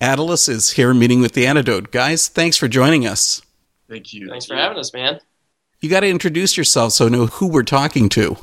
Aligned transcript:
Attalus 0.00 0.48
is 0.48 0.70
here 0.70 0.94
meeting 0.94 1.20
with 1.20 1.32
the 1.32 1.46
antidote. 1.46 1.90
Guys, 1.90 2.28
thanks 2.28 2.56
for 2.56 2.68
joining 2.68 3.06
us. 3.06 3.42
Thank 3.88 4.12
you. 4.12 4.28
Thanks 4.28 4.46
for 4.46 4.54
having 4.54 4.78
us, 4.78 4.92
man. 4.92 5.20
You 5.80 5.88
got 5.90 6.00
to 6.00 6.08
introduce 6.08 6.56
yourself 6.56 6.92
so 6.92 7.06
I 7.06 7.08
know 7.08 7.26
who 7.26 7.48
we're 7.48 7.62
talking 7.62 8.08
to. 8.10 8.36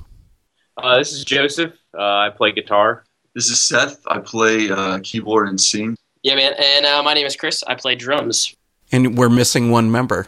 Uh, 0.78 0.98
this 0.98 1.14
is 1.14 1.24
Joseph. 1.24 1.74
Uh, 1.98 2.02
I 2.02 2.30
play 2.36 2.52
guitar. 2.52 3.04
This 3.34 3.50
is 3.50 3.62
Seth. 3.62 4.00
I 4.08 4.20
play 4.20 4.70
uh, 4.70 5.00
keyboard 5.04 5.48
and 5.50 5.60
sing. 5.60 5.96
Yeah, 6.24 6.36
man. 6.36 6.54
And 6.58 6.86
uh, 6.86 7.04
my 7.04 7.14
name 7.14 7.26
is 7.26 7.36
Chris. 7.36 7.64
I 7.68 7.76
play 7.76 7.96
drums. 7.96 8.54
And 8.92 9.18
we're 9.18 9.30
missing 9.30 9.72
one 9.72 9.92
member. 9.92 10.28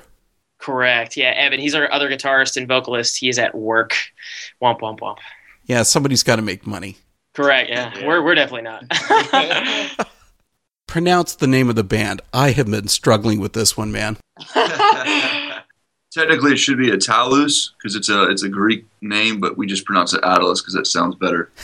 Correct. 0.59 1.15
Yeah, 1.17 1.29
Evan. 1.35 1.59
He's 1.59 1.75
our 1.75 1.91
other 1.91 2.09
guitarist 2.09 2.57
and 2.57 2.67
vocalist. 2.67 3.17
He 3.17 3.29
is 3.29 3.37
at 3.39 3.53
work. 3.55 3.95
Womp 4.61 4.79
womp 4.79 4.99
womp. 4.99 5.17
Yeah, 5.65 5.83
somebody's 5.83 6.23
got 6.23 6.37
to 6.37 6.41
make 6.41 6.65
money. 6.65 6.97
Correct. 7.33 7.69
Yeah, 7.69 7.93
Yeah. 7.95 8.07
we're 8.07 8.23
we're 8.23 8.35
definitely 8.35 8.63
not. 8.63 10.07
Pronounce 10.87 11.35
the 11.35 11.47
name 11.47 11.69
of 11.69 11.75
the 11.75 11.83
band. 11.83 12.21
I 12.33 12.51
have 12.51 12.71
been 12.71 12.87
struggling 12.87 13.41
with 13.41 13.51
this 13.53 13.75
one, 13.75 13.91
man. 13.91 14.17
Technically, 16.11 16.53
it 16.53 16.57
should 16.57 16.77
be 16.77 16.89
Atalus 16.89 17.71
because 17.77 17.95
it's 17.95 18.09
a 18.09 18.29
it's 18.29 18.43
a 18.43 18.49
Greek 18.49 18.85
name, 19.01 19.41
but 19.41 19.57
we 19.57 19.67
just 19.67 19.85
pronounce 19.85 20.13
it 20.13 20.21
Attalus 20.21 20.61
because 20.61 20.73
that 20.73 20.87
sounds 20.87 21.15
better. 21.15 21.51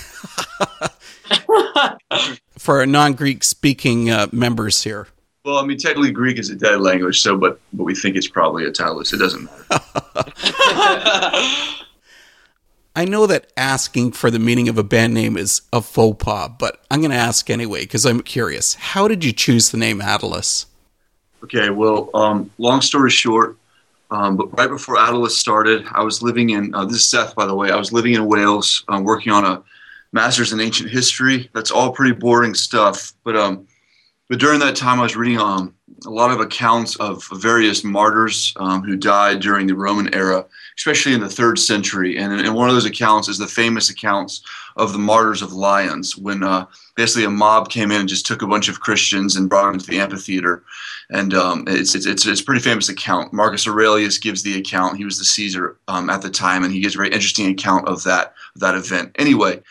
For 2.59 2.79
our 2.79 2.85
non 2.85 3.13
Greek 3.13 3.43
speaking 3.43 4.11
uh, 4.11 4.27
members 4.31 4.83
here. 4.83 5.07
Well, 5.45 5.57
I 5.57 5.65
mean, 5.65 5.77
technically, 5.77 6.11
Greek 6.11 6.37
is 6.37 6.49
a 6.49 6.55
dead 6.55 6.81
language, 6.81 7.21
so 7.21 7.37
but 7.37 7.59
but 7.71 7.85
we 7.85 7.95
think 7.95 8.17
it's 8.17 8.27
probably 8.27 8.65
Atalus. 8.65 9.13
It 9.13 9.17
doesn't 9.17 9.45
matter. 9.45 9.63
I 12.95 13.05
know 13.05 13.25
that 13.25 13.51
asking 13.57 14.11
for 14.11 14.29
the 14.29 14.37
meaning 14.37 14.69
of 14.69 14.77
a 14.77 14.83
band 14.83 15.15
name 15.15 15.35
is 15.35 15.63
a 15.71 15.81
faux 15.81 16.23
pas, 16.23 16.51
but 16.59 16.79
I'm 16.91 16.99
going 16.99 17.09
to 17.11 17.17
ask 17.17 17.49
anyway 17.49 17.81
because 17.81 18.05
I'm 18.05 18.21
curious. 18.21 18.75
How 18.75 19.07
did 19.07 19.23
you 19.23 19.33
choose 19.33 19.71
the 19.71 19.77
name 19.77 19.99
Attalus? 19.99 20.67
Okay, 21.43 21.71
well, 21.71 22.11
um, 22.13 22.51
long 22.59 22.81
story 22.81 23.09
short, 23.09 23.57
um, 24.11 24.37
but 24.37 24.55
right 24.57 24.69
before 24.69 24.95
Attalus 24.95 25.31
started, 25.31 25.85
I 25.91 26.03
was 26.03 26.21
living 26.21 26.51
in, 26.51 26.73
uh, 26.75 26.85
this 26.85 26.97
is 26.97 27.05
Seth, 27.05 27.35
by 27.35 27.47
the 27.47 27.55
way, 27.55 27.71
I 27.71 27.75
was 27.77 27.91
living 27.91 28.13
in 28.13 28.27
Wales, 28.27 28.83
um, 28.87 29.03
working 29.03 29.33
on 29.33 29.43
a 29.43 29.63
master's 30.11 30.53
in 30.53 30.61
ancient 30.61 30.91
history. 30.91 31.49
That's 31.53 31.71
all 31.71 31.91
pretty 31.91 32.13
boring 32.13 32.53
stuff. 32.53 33.11
But, 33.23 33.35
um, 33.35 33.67
but 34.29 34.39
during 34.39 34.59
that 34.59 34.75
time, 34.75 34.99
I 34.99 35.03
was 35.03 35.15
reading 35.15 35.39
um, 35.39 35.73
a 36.05 36.09
lot 36.09 36.31
of 36.31 36.39
accounts 36.39 36.95
of 36.97 37.23
various 37.33 37.83
martyrs 37.83 38.53
um, 38.57 38.83
who 38.83 38.95
died 38.95 39.39
during 39.39 39.67
the 39.67 39.75
Roman 39.75 40.13
era, 40.13 40.45
especially 40.77 41.13
in 41.13 41.21
the 41.21 41.29
third 41.29 41.59
century. 41.59 42.17
And, 42.17 42.33
and 42.33 42.55
one 42.55 42.69
of 42.69 42.75
those 42.75 42.85
accounts 42.85 43.27
is 43.27 43.37
the 43.37 43.47
famous 43.47 43.89
accounts 43.89 44.43
of 44.75 44.91
the 44.91 44.99
martyrs 44.99 45.41
of 45.41 45.53
Lyons, 45.53 46.17
when 46.17 46.43
uh, 46.43 46.65
basically 46.95 47.25
a 47.25 47.29
mob 47.29 47.69
came 47.69 47.91
in 47.91 48.01
and 48.01 48.09
just 48.09 48.25
took 48.25 48.41
a 48.41 48.47
bunch 48.47 48.69
of 48.69 48.79
Christians 48.79 49.35
and 49.35 49.49
brought 49.49 49.71
them 49.71 49.79
to 49.79 49.85
the 49.85 49.99
amphitheater 49.99 50.63
and 51.09 51.33
um, 51.33 51.63
it's, 51.67 51.95
it's 51.95 52.25
it's 52.25 52.41
a 52.41 52.43
pretty 52.43 52.61
famous 52.61 52.89
account. 52.89 53.33
Marcus 53.33 53.67
Aurelius 53.67 54.17
gives 54.17 54.41
the 54.41 54.57
account. 54.57 54.97
He 54.97 55.05
was 55.05 55.19
the 55.19 55.25
Caesar 55.25 55.77
um, 55.87 56.09
at 56.09 56.21
the 56.21 56.29
time, 56.29 56.63
and 56.63 56.73
he 56.73 56.79
gives 56.79 56.95
a 56.95 56.97
very 56.97 57.09
interesting 57.09 57.49
account 57.49 57.87
of 57.87 58.03
that 58.03 58.33
that 58.55 58.75
event. 58.75 59.11
Anyway, 59.19 59.61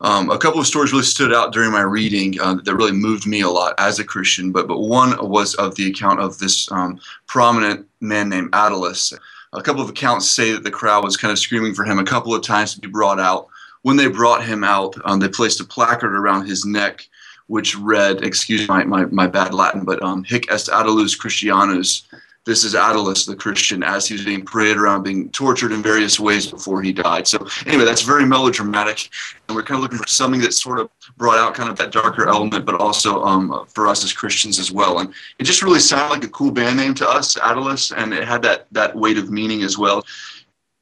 um, 0.00 0.30
a 0.30 0.38
couple 0.38 0.60
of 0.60 0.66
stories 0.66 0.92
really 0.92 1.04
stood 1.04 1.32
out 1.32 1.52
during 1.52 1.72
my 1.72 1.80
reading 1.80 2.38
uh, 2.40 2.54
that 2.54 2.74
really 2.74 2.92
moved 2.92 3.26
me 3.26 3.40
a 3.40 3.48
lot 3.48 3.74
as 3.78 3.98
a 3.98 4.04
Christian. 4.04 4.52
But 4.52 4.68
but 4.68 4.80
one 4.80 5.16
was 5.28 5.54
of 5.54 5.74
the 5.74 5.88
account 5.88 6.20
of 6.20 6.38
this 6.38 6.70
um, 6.70 7.00
prominent 7.26 7.86
man 8.00 8.28
named 8.28 8.52
Attalus. 8.52 9.12
A 9.52 9.62
couple 9.62 9.82
of 9.82 9.90
accounts 9.90 10.30
say 10.30 10.52
that 10.52 10.64
the 10.64 10.70
crowd 10.70 11.04
was 11.04 11.16
kind 11.16 11.30
of 11.30 11.38
screaming 11.38 11.74
for 11.74 11.84
him 11.84 11.98
a 11.98 12.04
couple 12.04 12.34
of 12.34 12.42
times 12.42 12.74
to 12.74 12.80
be 12.80 12.88
brought 12.88 13.20
out. 13.20 13.48
When 13.82 13.96
they 13.96 14.08
brought 14.08 14.44
him 14.44 14.64
out, 14.64 14.96
um, 15.04 15.20
they 15.20 15.28
placed 15.28 15.60
a 15.60 15.64
placard 15.64 16.14
around 16.14 16.46
his 16.46 16.64
neck 16.64 17.06
which 17.46 17.76
read, 17.76 18.24
excuse 18.24 18.66
my, 18.68 18.84
my, 18.84 19.04
my 19.06 19.26
bad 19.26 19.52
Latin, 19.52 19.84
but 19.84 20.02
um, 20.02 20.24
Hic 20.24 20.50
est 20.50 20.70
Attalus 20.70 21.16
Christianus. 21.16 22.02
This 22.46 22.62
is 22.62 22.74
Attalus, 22.74 23.26
the 23.26 23.34
Christian, 23.34 23.82
as 23.82 24.06
he 24.06 24.14
was 24.14 24.24
being 24.24 24.44
paraded 24.44 24.76
around, 24.76 25.02
being 25.02 25.30
tortured 25.30 25.72
in 25.72 25.82
various 25.82 26.20
ways 26.20 26.46
before 26.46 26.82
he 26.82 26.92
died. 26.92 27.26
So, 27.26 27.46
anyway, 27.66 27.84
that's 27.84 28.02
very 28.02 28.26
melodramatic. 28.26 29.08
And 29.48 29.56
we're 29.56 29.62
kind 29.62 29.78
of 29.78 29.82
looking 29.82 29.98
for 29.98 30.06
something 30.06 30.42
that 30.42 30.52
sort 30.52 30.78
of 30.78 30.90
brought 31.16 31.38
out 31.38 31.54
kind 31.54 31.70
of 31.70 31.76
that 31.76 31.90
darker 31.90 32.28
element, 32.28 32.66
but 32.66 32.74
also 32.74 33.22
um, 33.24 33.64
for 33.68 33.86
us 33.86 34.04
as 34.04 34.12
Christians 34.12 34.58
as 34.58 34.70
well. 34.70 34.98
And 34.98 35.14
it 35.38 35.44
just 35.44 35.62
really 35.62 35.80
sounded 35.80 36.12
like 36.12 36.24
a 36.24 36.28
cool 36.28 36.50
band 36.50 36.76
name 36.76 36.92
to 36.94 37.08
us, 37.08 37.34
Attalus, 37.36 37.96
and 37.96 38.12
it 38.12 38.24
had 38.24 38.42
that, 38.42 38.66
that 38.72 38.94
weight 38.94 39.16
of 39.16 39.30
meaning 39.30 39.62
as 39.62 39.78
well 39.78 40.04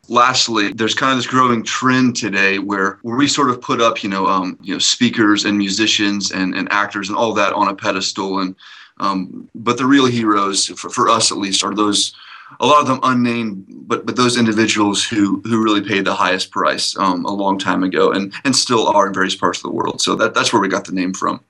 lastly, 0.08 0.72
there's 0.72 0.94
kind 0.94 1.12
of 1.12 1.18
this 1.18 1.26
growing 1.26 1.62
trend 1.62 2.16
today 2.16 2.58
where, 2.58 2.98
where 3.02 3.16
we 3.16 3.26
sort 3.26 3.50
of 3.50 3.60
put 3.60 3.80
up, 3.80 4.02
you 4.02 4.10
know, 4.10 4.26
um, 4.26 4.58
you 4.62 4.74
know, 4.74 4.78
speakers 4.78 5.44
and 5.44 5.56
musicians 5.56 6.32
and, 6.32 6.54
and 6.54 6.70
actors 6.70 7.08
and 7.08 7.16
all 7.16 7.32
that 7.32 7.52
on 7.52 7.68
a 7.68 7.74
pedestal. 7.74 8.40
And 8.40 8.54
um, 9.02 9.48
but 9.54 9.78
the 9.78 9.86
real 9.86 10.06
heroes, 10.06 10.66
for, 10.66 10.88
for 10.88 11.08
us 11.08 11.32
at 11.32 11.38
least, 11.38 11.64
are 11.64 11.74
those 11.74 12.14
a 12.60 12.66
lot 12.66 12.80
of 12.80 12.86
them 12.86 13.00
unnamed, 13.02 13.64
but 13.68 14.06
but 14.06 14.16
those 14.16 14.36
individuals 14.36 15.04
who 15.04 15.40
who 15.44 15.62
really 15.62 15.82
paid 15.82 16.04
the 16.04 16.14
highest 16.14 16.50
price 16.50 16.96
um, 16.96 17.24
a 17.24 17.32
long 17.32 17.58
time 17.58 17.82
ago 17.82 18.12
and 18.12 18.32
and 18.44 18.54
still 18.54 18.86
are 18.88 19.06
in 19.06 19.12
various 19.12 19.34
parts 19.34 19.58
of 19.58 19.64
the 19.64 19.70
world. 19.70 20.00
So 20.00 20.14
that 20.16 20.34
that's 20.34 20.52
where 20.52 20.62
we 20.62 20.68
got 20.68 20.84
the 20.84 20.92
name 20.92 21.12
from. 21.14 21.40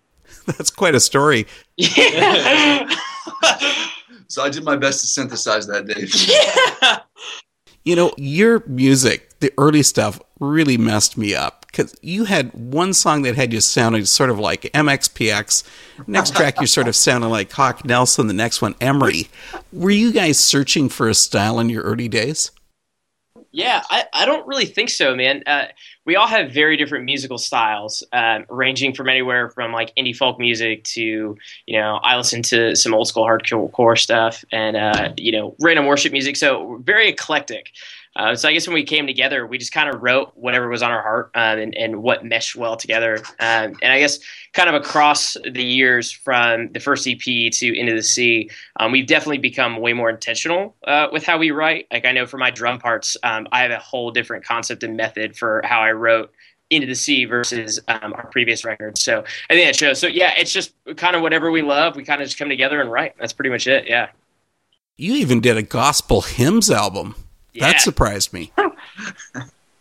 That's 0.47 0.71
quite 0.71 0.97
a 0.97 1.01
story. 1.01 1.47
yeah. 1.77 2.89
So 4.27 4.43
I 4.43 4.49
did 4.49 4.65
my 4.65 4.77
best 4.77 5.03
to 5.03 5.07
synthesize 5.07 5.67
that, 5.67 5.87
Dave. 5.87 6.11
yeah. 6.27 7.01
You 7.85 7.95
know, 7.95 8.15
your 8.17 8.65
music, 8.67 9.29
the 9.41 9.53
early 9.59 9.83
stuff, 9.83 10.23
really 10.41 10.79
messed 10.79 11.19
me 11.19 11.35
up 11.35 11.62
because 11.73 11.97
you 12.03 12.25
had 12.25 12.53
one 12.53 12.93
song 12.93 13.23
that 13.23 13.35
had 13.35 13.53
you 13.53 13.61
sounding 13.61 14.05
sort 14.05 14.29
of 14.29 14.39
like 14.39 14.63
MXPX. 14.75 15.65
Next 16.07 16.37
track, 16.37 16.61
you 16.61 16.67
sort 16.67 16.87
of 16.87 16.95
sounded 16.95 17.29
like 17.29 17.51
Hawk 17.51 17.85
Nelson. 17.85 18.27
The 18.27 18.35
next 18.35 18.61
one, 18.61 18.75
Emery. 18.81 19.29
Were 19.73 19.91
you 19.91 20.13
guys 20.13 20.39
searching 20.39 20.91
for 20.91 21.09
a 21.09 21.15
style 21.15 21.59
in 21.59 21.71
your 21.71 21.83
early 21.83 22.09
days? 22.09 22.51
Yeah, 23.55 23.83
I, 23.91 24.05
I 24.15 24.25
don't 24.25 24.47
really 24.47 24.65
think 24.65 24.89
so, 24.89 25.15
man. 25.15 25.43
Uh, 25.47 25.67
we 26.07 26.17
all 26.17 26.27
have 26.27 26.51
very 26.53 26.77
different 26.79 27.05
musical 27.05 27.37
styles, 27.37 28.03
um, 28.13 28.47
ranging 28.49 28.95
from 28.95 29.11
anywhere 29.11 29.51
from 29.51 29.73
like 29.73 29.95
indie 29.95 30.17
folk 30.17 30.39
music 30.39 30.85
to, 30.85 31.37
you 31.67 31.79
know, 31.79 32.01
I 32.03 32.17
listen 32.17 32.43
to 32.45 32.75
some 32.75 32.95
old 32.95 33.09
school 33.09 33.25
hardcore 33.25 33.99
stuff 33.99 34.43
and, 34.53 34.77
uh, 34.77 35.13
you 35.19 35.33
know, 35.33 35.55
random 35.61 35.85
worship 35.85 36.13
music. 36.13 36.37
So 36.37 36.81
very 36.83 37.09
eclectic. 37.09 37.73
Uh, 38.15 38.35
so 38.35 38.49
I 38.49 38.53
guess 38.53 38.67
when 38.67 38.75
we 38.75 38.85
came 38.85 39.07
together, 39.07 39.47
we 39.47 39.57
just 39.57 39.73
kind 39.73 39.89
of 39.89 40.03
wrote 40.03 40.33
whatever 40.35 40.69
was 40.69 40.83
on 40.83 40.91
our 40.91 41.03
heart 41.03 41.31
um, 41.35 41.59
and, 41.59 41.75
and 41.75 42.03
what 42.03 42.25
meshed 42.25 42.57
well 42.57 42.77
together. 42.77 43.19
Um, 43.41 43.75
and 43.81 43.93
I 43.93 44.01
guess 44.01 44.19
kind 44.53 44.69
of 44.69 44.75
across 44.75 45.37
the 45.51 45.65
years 45.65 46.13
from 46.13 46.71
the 46.73 46.81
first 46.81 47.09
EP 47.09 47.19
to 47.21 47.79
Into 47.79 47.95
the 47.95 48.03
Sea, 48.03 48.51
um, 48.79 48.93
we've 48.93 49.07
definitely 49.07 49.39
become 49.39 49.79
way 49.79 49.95
more 49.95 50.11
intentional 50.11 50.77
uh, 50.87 51.09
with 51.11 51.25
how 51.25 51.39
we 51.39 51.51
write. 51.51 51.87
Like 51.91 52.05
I 52.05 52.13
know 52.13 52.27
for 52.27 52.37
my 52.37 52.51
drum 52.51 52.79
parts, 52.79 53.17
um, 53.23 53.49
I 53.51 53.63
have 53.63 53.71
a 53.71 53.79
whole 53.79 54.11
different 54.11 54.45
concept 54.45 54.83
and 54.83 54.97
method 54.97 55.37
for 55.37 55.63
how 55.65 55.81
I 55.81 55.93
wrote 55.93 56.31
into 56.69 56.87
the 56.87 56.95
sea 56.95 57.25
versus 57.25 57.81
um, 57.89 58.13
our 58.15 58.27
previous 58.27 58.65
records. 58.65 59.01
So 59.01 59.25
I 59.51 59.55
think 59.55 59.67
that 59.69 59.77
shows. 59.77 59.99
So 59.99 60.07
yeah, 60.07 60.33
it's 60.37 60.53
just 60.53 60.73
kind 60.97 61.15
of 61.15 61.23
whatever 61.23 61.51
we 61.51 61.63
love. 61.63 61.97
We 61.97 62.05
kind 62.05 62.21
of 62.21 62.27
just 62.27 62.39
come 62.39 62.49
together 62.49 62.81
and 62.81 62.91
write. 62.91 63.15
That's 63.19 63.33
pretty 63.33 63.51
much 63.51 63.67
it. 63.67 63.87
Yeah. 63.87 64.09
You 64.97 65.15
even 65.15 65.41
did 65.41 65.57
a 65.57 65.63
gospel 65.63 66.23
hymns 66.23 66.71
album. 66.71 67.15
Yeah. 67.53 67.73
That 67.73 67.81
surprised 67.81 68.33
me. 68.33 68.53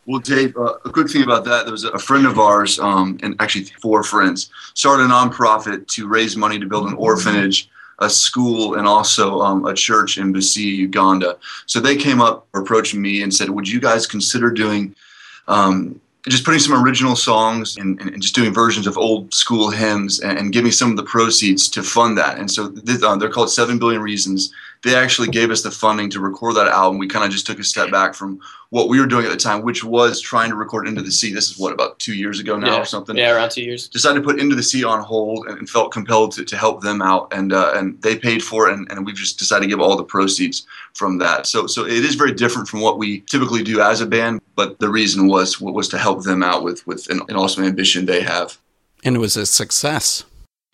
Well, 0.07 0.19
Dave, 0.19 0.57
uh, 0.57 0.77
a 0.83 0.89
quick 0.89 1.09
thing 1.09 1.21
about 1.23 1.45
that. 1.45 1.65
There 1.65 1.71
was 1.71 1.83
a 1.83 1.99
friend 1.99 2.25
of 2.25 2.39
ours, 2.39 2.79
um, 2.79 3.19
and 3.21 3.35
actually 3.39 3.65
four 3.81 4.03
friends, 4.03 4.49
started 4.73 5.03
a 5.03 5.07
nonprofit 5.07 5.87
to 5.89 6.07
raise 6.07 6.35
money 6.35 6.59
to 6.59 6.65
build 6.65 6.87
an 6.87 6.95
orphanage, 6.95 7.69
a 7.99 8.09
school, 8.09 8.75
and 8.75 8.87
also 8.87 9.39
um, 9.41 9.65
a 9.65 9.75
church 9.75 10.17
in 10.17 10.33
Busia, 10.33 10.75
Uganda. 10.75 11.37
So 11.67 11.79
they 11.79 11.95
came 11.95 12.19
up, 12.19 12.47
approached 12.55 12.95
me, 12.95 13.21
and 13.21 13.31
said, 13.31 13.51
"Would 13.51 13.69
you 13.69 13.79
guys 13.79 14.07
consider 14.07 14.49
doing?" 14.49 14.95
Um, 15.47 16.01
just 16.27 16.45
putting 16.45 16.59
some 16.59 16.83
original 16.83 17.15
songs 17.15 17.77
and, 17.77 17.99
and, 17.99 18.11
and 18.11 18.21
just 18.21 18.35
doing 18.35 18.53
versions 18.53 18.85
of 18.85 18.95
old 18.97 19.33
school 19.33 19.71
hymns 19.71 20.19
and, 20.19 20.37
and 20.37 20.53
giving 20.53 20.71
some 20.71 20.91
of 20.91 20.97
the 20.97 21.03
proceeds 21.03 21.67
to 21.69 21.81
fund 21.81 22.15
that. 22.17 22.37
And 22.37 22.49
so 22.49 22.69
th- 22.69 23.01
uh, 23.01 23.15
they're 23.15 23.29
called 23.29 23.49
Seven 23.49 23.79
Billion 23.79 24.01
Reasons. 24.01 24.53
They 24.83 24.95
actually 24.95 25.27
gave 25.27 25.51
us 25.51 25.61
the 25.61 25.69
funding 25.69 26.09
to 26.09 26.19
record 26.19 26.55
that 26.55 26.67
album. 26.67 26.97
We 26.97 27.07
kind 27.07 27.23
of 27.23 27.31
just 27.31 27.45
took 27.45 27.59
a 27.59 27.63
step 27.63 27.91
back 27.91 28.15
from 28.15 28.39
what 28.71 28.89
we 28.89 28.99
were 28.99 29.05
doing 29.05 29.25
at 29.25 29.31
the 29.31 29.37
time, 29.37 29.61
which 29.61 29.83
was 29.83 30.19
trying 30.19 30.49
to 30.49 30.55
record 30.55 30.87
Into 30.87 31.03
the 31.03 31.11
Sea. 31.11 31.31
This 31.31 31.51
is 31.51 31.59
what, 31.59 31.71
about 31.71 31.99
two 31.99 32.15
years 32.15 32.39
ago 32.39 32.57
now 32.57 32.73
yeah. 32.73 32.81
or 32.81 32.85
something? 32.85 33.15
Yeah, 33.15 33.35
around 33.35 33.51
two 33.51 33.63
years. 33.63 33.87
Decided 33.87 34.21
to 34.21 34.25
put 34.25 34.39
Into 34.39 34.55
the 34.55 34.63
Sea 34.63 34.83
on 34.83 35.03
hold 35.03 35.45
and, 35.47 35.59
and 35.59 35.69
felt 35.69 35.91
compelled 35.91 36.31
to, 36.33 36.45
to 36.45 36.57
help 36.57 36.81
them 36.81 37.01
out. 37.01 37.31
And, 37.31 37.53
uh, 37.53 37.73
and 37.75 38.01
they 38.01 38.17
paid 38.17 38.41
for 38.41 38.69
it, 38.69 38.73
and, 38.73 38.89
and 38.91 39.05
we've 39.05 39.15
just 39.15 39.37
decided 39.37 39.65
to 39.65 39.69
give 39.69 39.81
all 39.81 39.95
the 39.95 40.03
proceeds 40.03 40.65
from 40.93 41.19
that. 41.19 41.45
So, 41.45 41.67
so 41.67 41.85
it 41.85 42.03
is 42.03 42.15
very 42.15 42.31
different 42.31 42.67
from 42.67 42.81
what 42.81 42.97
we 42.97 43.21
typically 43.21 43.63
do 43.63 43.81
as 43.81 44.01
a 44.01 44.07
band, 44.07 44.41
but 44.55 44.79
the 44.79 44.89
reason 44.89 45.27
was 45.27 45.61
was 45.61 45.89
to 45.89 45.97
help 45.97 46.23
them 46.23 46.41
out 46.41 46.63
with, 46.63 46.85
with 46.87 47.07
an, 47.09 47.21
an 47.29 47.35
awesome 47.35 47.63
ambition 47.63 48.05
they 48.05 48.21
have. 48.21 48.57
And 49.03 49.15
it 49.15 49.19
was 49.19 49.37
a 49.37 49.45
success. 49.45 50.23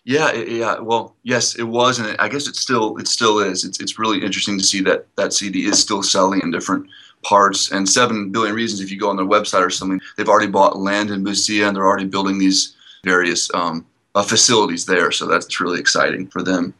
Yeah, 0.08 0.30
it- 0.30 0.48
yeah. 0.48 0.78
Well, 0.78 1.14
yes, 1.22 1.54
it 1.56 1.64
was, 1.64 1.98
and 1.98 2.16
I 2.18 2.28
guess 2.28 2.48
it 2.48 2.56
still 2.56 2.96
it 2.96 3.06
still 3.06 3.40
is. 3.40 3.62
It's 3.62 3.78
it's 3.78 3.98
really 3.98 4.24
interesting 4.24 4.58
to 4.58 4.64
see 4.64 4.80
that 4.82 5.06
that 5.16 5.34
CD 5.34 5.66
is 5.66 5.78
still 5.78 6.02
selling 6.02 6.40
in 6.40 6.50
different 6.50 6.86
parts. 7.22 7.70
And 7.70 7.86
Seven 7.86 8.30
Billion 8.32 8.54
Reasons, 8.54 8.80
if 8.80 8.90
you 8.90 8.98
go 8.98 9.10
on 9.10 9.16
their 9.16 9.26
website 9.26 9.60
or 9.60 9.68
something, 9.68 10.00
they've 10.16 10.28
already 10.28 10.50
bought 10.50 10.78
land 10.78 11.10
in 11.10 11.22
Busia, 11.22 11.68
and 11.68 11.76
they're 11.76 11.86
already 11.86 12.06
building 12.06 12.38
these 12.38 12.74
various 13.04 13.52
um, 13.52 13.84
uh, 14.14 14.22
facilities 14.22 14.86
there. 14.86 15.12
So 15.12 15.26
that's 15.26 15.60
really 15.60 15.78
exciting 15.78 16.28
for 16.28 16.42
them. 16.42 16.72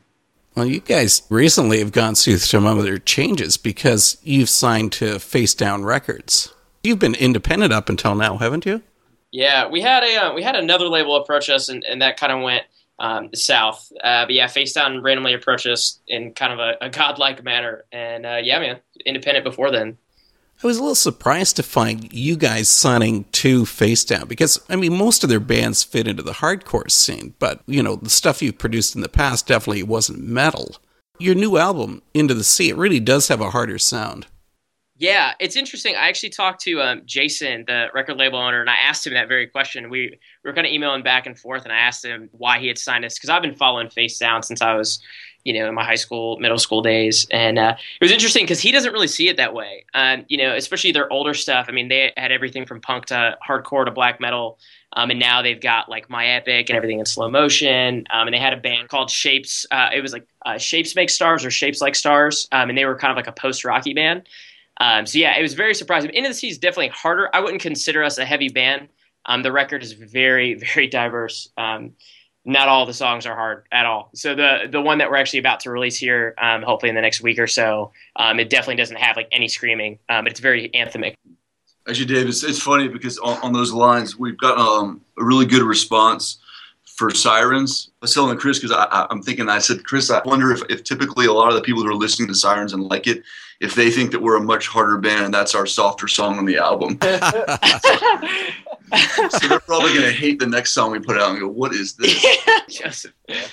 Well, 0.54 0.64
you 0.64 0.80
guys 0.80 1.20
recently 1.28 1.80
have 1.80 1.92
gone 1.92 2.14
through 2.14 2.38
some 2.38 2.66
other 2.66 2.96
changes 2.96 3.58
because 3.58 4.16
you've 4.22 4.48
signed 4.48 4.92
to 4.92 5.18
Face 5.18 5.52
Down 5.54 5.84
Records. 5.84 6.54
You've 6.82 6.98
been 6.98 7.14
independent 7.14 7.74
up 7.74 7.90
until 7.90 8.14
now, 8.14 8.38
haven't 8.38 8.64
you? 8.64 8.80
Yeah, 9.30 9.68
we 9.68 9.82
had 9.82 10.02
a 10.02 10.16
uh, 10.16 10.34
we 10.34 10.42
had 10.42 10.56
another 10.56 10.88
label 10.88 11.16
approach 11.16 11.50
us, 11.50 11.68
and, 11.68 11.84
and 11.84 12.00
that 12.00 12.16
kind 12.18 12.32
of 12.32 12.40
went 12.42 12.62
um, 12.98 13.30
south. 13.34 13.90
Uh, 14.02 14.26
but 14.26 14.34
yeah, 14.34 14.46
Face 14.46 14.72
Down 14.72 15.02
randomly 15.02 15.34
approached 15.34 15.66
us 15.66 16.00
in 16.08 16.34
kind 16.34 16.52
of 16.52 16.58
a, 16.58 16.76
a 16.80 16.90
godlike 16.90 17.42
manner, 17.44 17.84
and 17.92 18.26
uh, 18.26 18.38
yeah, 18.42 18.58
man, 18.58 18.80
independent 19.06 19.44
before 19.44 19.70
then. 19.70 19.98
I 20.62 20.66
was 20.66 20.78
a 20.78 20.80
little 20.80 20.96
surprised 20.96 21.54
to 21.56 21.62
find 21.62 22.12
you 22.12 22.36
guys 22.36 22.68
signing 22.68 23.26
to 23.30 23.64
Face 23.64 24.04
Down 24.04 24.26
because, 24.26 24.60
I 24.68 24.74
mean, 24.74 24.92
most 24.92 25.22
of 25.22 25.30
their 25.30 25.38
bands 25.38 25.84
fit 25.84 26.08
into 26.08 26.24
the 26.24 26.32
hardcore 26.32 26.90
scene, 26.90 27.34
but, 27.38 27.60
you 27.66 27.80
know, 27.80 27.94
the 27.94 28.10
stuff 28.10 28.42
you've 28.42 28.58
produced 28.58 28.96
in 28.96 29.02
the 29.02 29.08
past 29.08 29.46
definitely 29.46 29.84
wasn't 29.84 30.20
metal. 30.20 30.74
Your 31.20 31.36
new 31.36 31.58
album, 31.58 32.02
Into 32.12 32.34
the 32.34 32.42
Sea, 32.42 32.70
it 32.70 32.76
really 32.76 32.98
does 32.98 33.28
have 33.28 33.40
a 33.40 33.50
harder 33.50 33.78
sound. 33.78 34.26
Yeah, 34.96 35.34
it's 35.38 35.54
interesting. 35.54 35.94
I 35.94 36.08
actually 36.08 36.30
talked 36.30 36.60
to 36.62 36.80
um, 36.80 37.02
Jason, 37.06 37.62
the 37.68 37.86
record 37.94 38.16
label 38.16 38.40
owner, 38.40 38.60
and 38.60 38.68
I 38.68 38.74
asked 38.74 39.06
him 39.06 39.14
that 39.14 39.28
very 39.28 39.46
question. 39.46 39.90
We, 39.90 40.18
we 40.48 40.52
were 40.52 40.54
kind 40.54 40.66
of 40.66 40.72
emailing 40.72 41.02
back 41.02 41.26
and 41.26 41.38
forth, 41.38 41.64
and 41.64 41.72
I 41.72 41.76
asked 41.76 42.02
him 42.02 42.30
why 42.32 42.58
he 42.58 42.68
had 42.68 42.78
signed 42.78 43.04
us 43.04 43.18
because 43.18 43.28
I've 43.28 43.42
been 43.42 43.54
following 43.54 43.90
Face 43.90 44.18
Down 44.18 44.42
since 44.42 44.62
I 44.62 44.72
was, 44.74 44.98
you 45.44 45.52
know, 45.52 45.68
in 45.68 45.74
my 45.74 45.84
high 45.84 45.94
school, 45.94 46.38
middle 46.38 46.56
school 46.56 46.80
days, 46.80 47.26
and 47.30 47.58
uh, 47.58 47.76
it 48.00 48.02
was 48.02 48.10
interesting 48.10 48.44
because 48.44 48.60
he 48.60 48.72
doesn't 48.72 48.94
really 48.94 49.08
see 49.08 49.28
it 49.28 49.36
that 49.36 49.52
way. 49.52 49.84
Um, 49.92 50.24
you 50.28 50.38
know, 50.38 50.54
especially 50.56 50.92
their 50.92 51.12
older 51.12 51.34
stuff. 51.34 51.66
I 51.68 51.72
mean, 51.72 51.88
they 51.88 52.14
had 52.16 52.32
everything 52.32 52.64
from 52.64 52.80
punk 52.80 53.06
to 53.06 53.36
hardcore 53.46 53.84
to 53.84 53.90
black 53.90 54.20
metal. 54.20 54.58
Um, 54.94 55.10
and 55.10 55.20
now 55.20 55.42
they've 55.42 55.60
got 55.60 55.90
like 55.90 56.08
My 56.08 56.28
Epic 56.28 56.70
and 56.70 56.76
everything 56.76 56.98
in 56.98 57.04
slow 57.04 57.30
motion. 57.30 58.06
Um, 58.10 58.26
and 58.26 58.32
they 58.32 58.38
had 58.38 58.54
a 58.54 58.56
band 58.56 58.88
called 58.88 59.10
Shapes. 59.10 59.66
Uh, 59.70 59.90
it 59.94 60.00
was 60.00 60.14
like 60.14 60.26
uh, 60.46 60.56
Shapes 60.56 60.96
Make 60.96 61.10
Stars 61.10 61.44
or 61.44 61.50
Shapes 61.50 61.82
Like 61.82 61.94
Stars. 61.94 62.48
Um, 62.52 62.70
and 62.70 62.78
they 62.78 62.86
were 62.86 62.96
kind 62.96 63.10
of 63.10 63.16
like 63.16 63.26
a 63.26 63.38
post 63.38 63.66
rocky 63.66 63.92
band. 63.92 64.26
Um, 64.80 65.04
so 65.04 65.18
yeah, 65.18 65.36
it 65.36 65.42
was 65.42 65.52
very 65.52 65.74
surprising. 65.74 66.10
Into 66.14 66.30
the 66.30 66.34
Sea 66.34 66.48
is 66.48 66.58
definitely 66.58 66.88
harder. 66.88 67.28
I 67.34 67.40
wouldn't 67.40 67.60
consider 67.60 68.02
us 68.02 68.16
a 68.16 68.24
heavy 68.24 68.48
band. 68.48 68.88
Um, 69.28 69.42
the 69.42 69.52
record 69.52 69.82
is 69.84 69.92
very, 69.92 70.54
very 70.54 70.88
diverse. 70.88 71.50
Um, 71.56 71.92
not 72.44 72.66
all 72.66 72.86
the 72.86 72.94
songs 72.94 73.26
are 73.26 73.34
hard 73.34 73.66
at 73.70 73.84
all. 73.84 74.10
So 74.14 74.34
the 74.34 74.68
the 74.70 74.80
one 74.80 74.98
that 74.98 75.10
we're 75.10 75.16
actually 75.16 75.40
about 75.40 75.60
to 75.60 75.70
release 75.70 75.98
here, 75.98 76.34
um, 76.38 76.62
hopefully 76.62 76.88
in 76.88 76.94
the 76.94 77.02
next 77.02 77.20
week 77.20 77.38
or 77.38 77.46
so, 77.46 77.92
um, 78.16 78.40
it 78.40 78.48
definitely 78.48 78.76
doesn't 78.76 78.96
have 78.96 79.16
like 79.16 79.28
any 79.30 79.48
screaming, 79.48 79.98
um, 80.08 80.24
but 80.24 80.32
it's 80.32 80.40
very 80.40 80.70
anthemic. 80.70 81.14
Actually, 81.86 82.06
Dave, 82.06 82.26
it's, 82.26 82.42
it's 82.42 82.60
funny 82.60 82.88
because 82.88 83.18
on, 83.18 83.38
on 83.42 83.52
those 83.52 83.72
lines, 83.72 84.18
we've 84.18 84.36
got 84.38 84.58
um, 84.58 85.02
a 85.18 85.24
really 85.24 85.46
good 85.46 85.62
response 85.62 86.38
for 86.98 87.10
Sirens. 87.12 87.90
I 87.92 87.96
was 88.02 88.12
telling 88.12 88.36
Chris 88.38 88.58
because 88.58 88.76
I'm 88.90 89.22
thinking, 89.22 89.48
I 89.48 89.60
said, 89.60 89.84
Chris, 89.84 90.10
I 90.10 90.20
wonder 90.24 90.50
if, 90.50 90.62
if 90.68 90.82
typically 90.82 91.26
a 91.26 91.32
lot 91.32 91.48
of 91.48 91.54
the 91.54 91.60
people 91.60 91.84
who 91.84 91.88
are 91.88 91.94
listening 91.94 92.26
to 92.26 92.34
Sirens 92.34 92.72
and 92.72 92.82
like 92.82 93.06
it, 93.06 93.22
if 93.60 93.76
they 93.76 93.88
think 93.88 94.10
that 94.10 94.20
we're 94.20 94.36
a 94.36 94.42
much 94.42 94.66
harder 94.66 94.98
band 94.98 95.26
and 95.26 95.32
that's 95.32 95.54
our 95.54 95.64
softer 95.64 96.08
song 96.08 96.38
on 96.38 96.44
the 96.44 96.56
album. 96.56 96.98
so 99.30 99.48
they're 99.48 99.60
probably 99.60 99.94
going 99.94 100.06
to 100.06 100.12
hate 100.12 100.40
the 100.40 100.46
next 100.46 100.72
song 100.72 100.90
we 100.90 100.98
put 100.98 101.16
out 101.16 101.30
and 101.30 101.38
go, 101.38 101.46
what 101.46 101.72
is 101.72 101.94
this? 101.94 102.20
Joseph. 102.68 103.14
Yeah. 103.28 103.46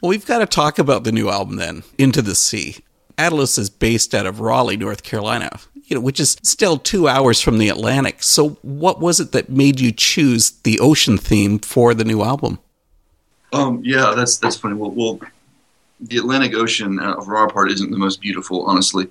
Well, 0.00 0.10
we've 0.10 0.24
got 0.24 0.38
to 0.38 0.46
talk 0.46 0.78
about 0.78 1.02
the 1.02 1.10
new 1.10 1.30
album 1.30 1.56
then, 1.56 1.82
Into 1.98 2.22
the 2.22 2.36
Sea. 2.36 2.76
Atlas 3.18 3.58
is 3.58 3.68
based 3.68 4.14
out 4.14 4.26
of 4.26 4.38
Raleigh, 4.38 4.76
North 4.76 5.02
Carolina, 5.02 5.58
you 5.94 6.00
know, 6.00 6.04
which 6.04 6.18
is 6.18 6.36
still 6.42 6.76
two 6.76 7.06
hours 7.06 7.40
from 7.40 7.58
the 7.58 7.68
Atlantic. 7.68 8.22
So, 8.22 8.50
what 8.62 9.00
was 9.00 9.20
it 9.20 9.32
that 9.32 9.48
made 9.48 9.78
you 9.78 9.92
choose 9.92 10.50
the 10.64 10.80
ocean 10.80 11.16
theme 11.18 11.60
for 11.60 11.94
the 11.94 12.04
new 12.04 12.22
album? 12.22 12.58
Um, 13.52 13.80
yeah, 13.84 14.14
that's 14.16 14.36
that's 14.38 14.56
funny. 14.56 14.74
Well, 14.74 14.90
well 14.90 15.20
the 16.00 16.18
Atlantic 16.18 16.54
Ocean 16.54 16.98
uh, 16.98 17.14
of 17.14 17.28
our 17.28 17.48
part 17.48 17.70
isn't 17.70 17.92
the 17.92 17.96
most 17.96 18.20
beautiful, 18.20 18.66
honestly, 18.66 19.06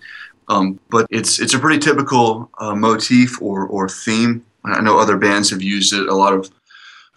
um, 0.50 0.78
but 0.90 1.08
it's 1.10 1.40
it's 1.40 1.54
a 1.54 1.60
pretty 1.60 1.80
typical 1.80 2.50
uh, 2.60 2.76
motif 2.76 3.42
or 3.42 3.66
or 3.68 3.88
theme. 3.88 4.46
I 4.66 4.82
know 4.82 5.00
other 5.00 5.18
bands 5.18 5.50
have 5.52 5.62
used 5.62 5.94
it. 5.94 6.08
A 6.08 6.16
lot 6.16 6.34
of 6.34 6.52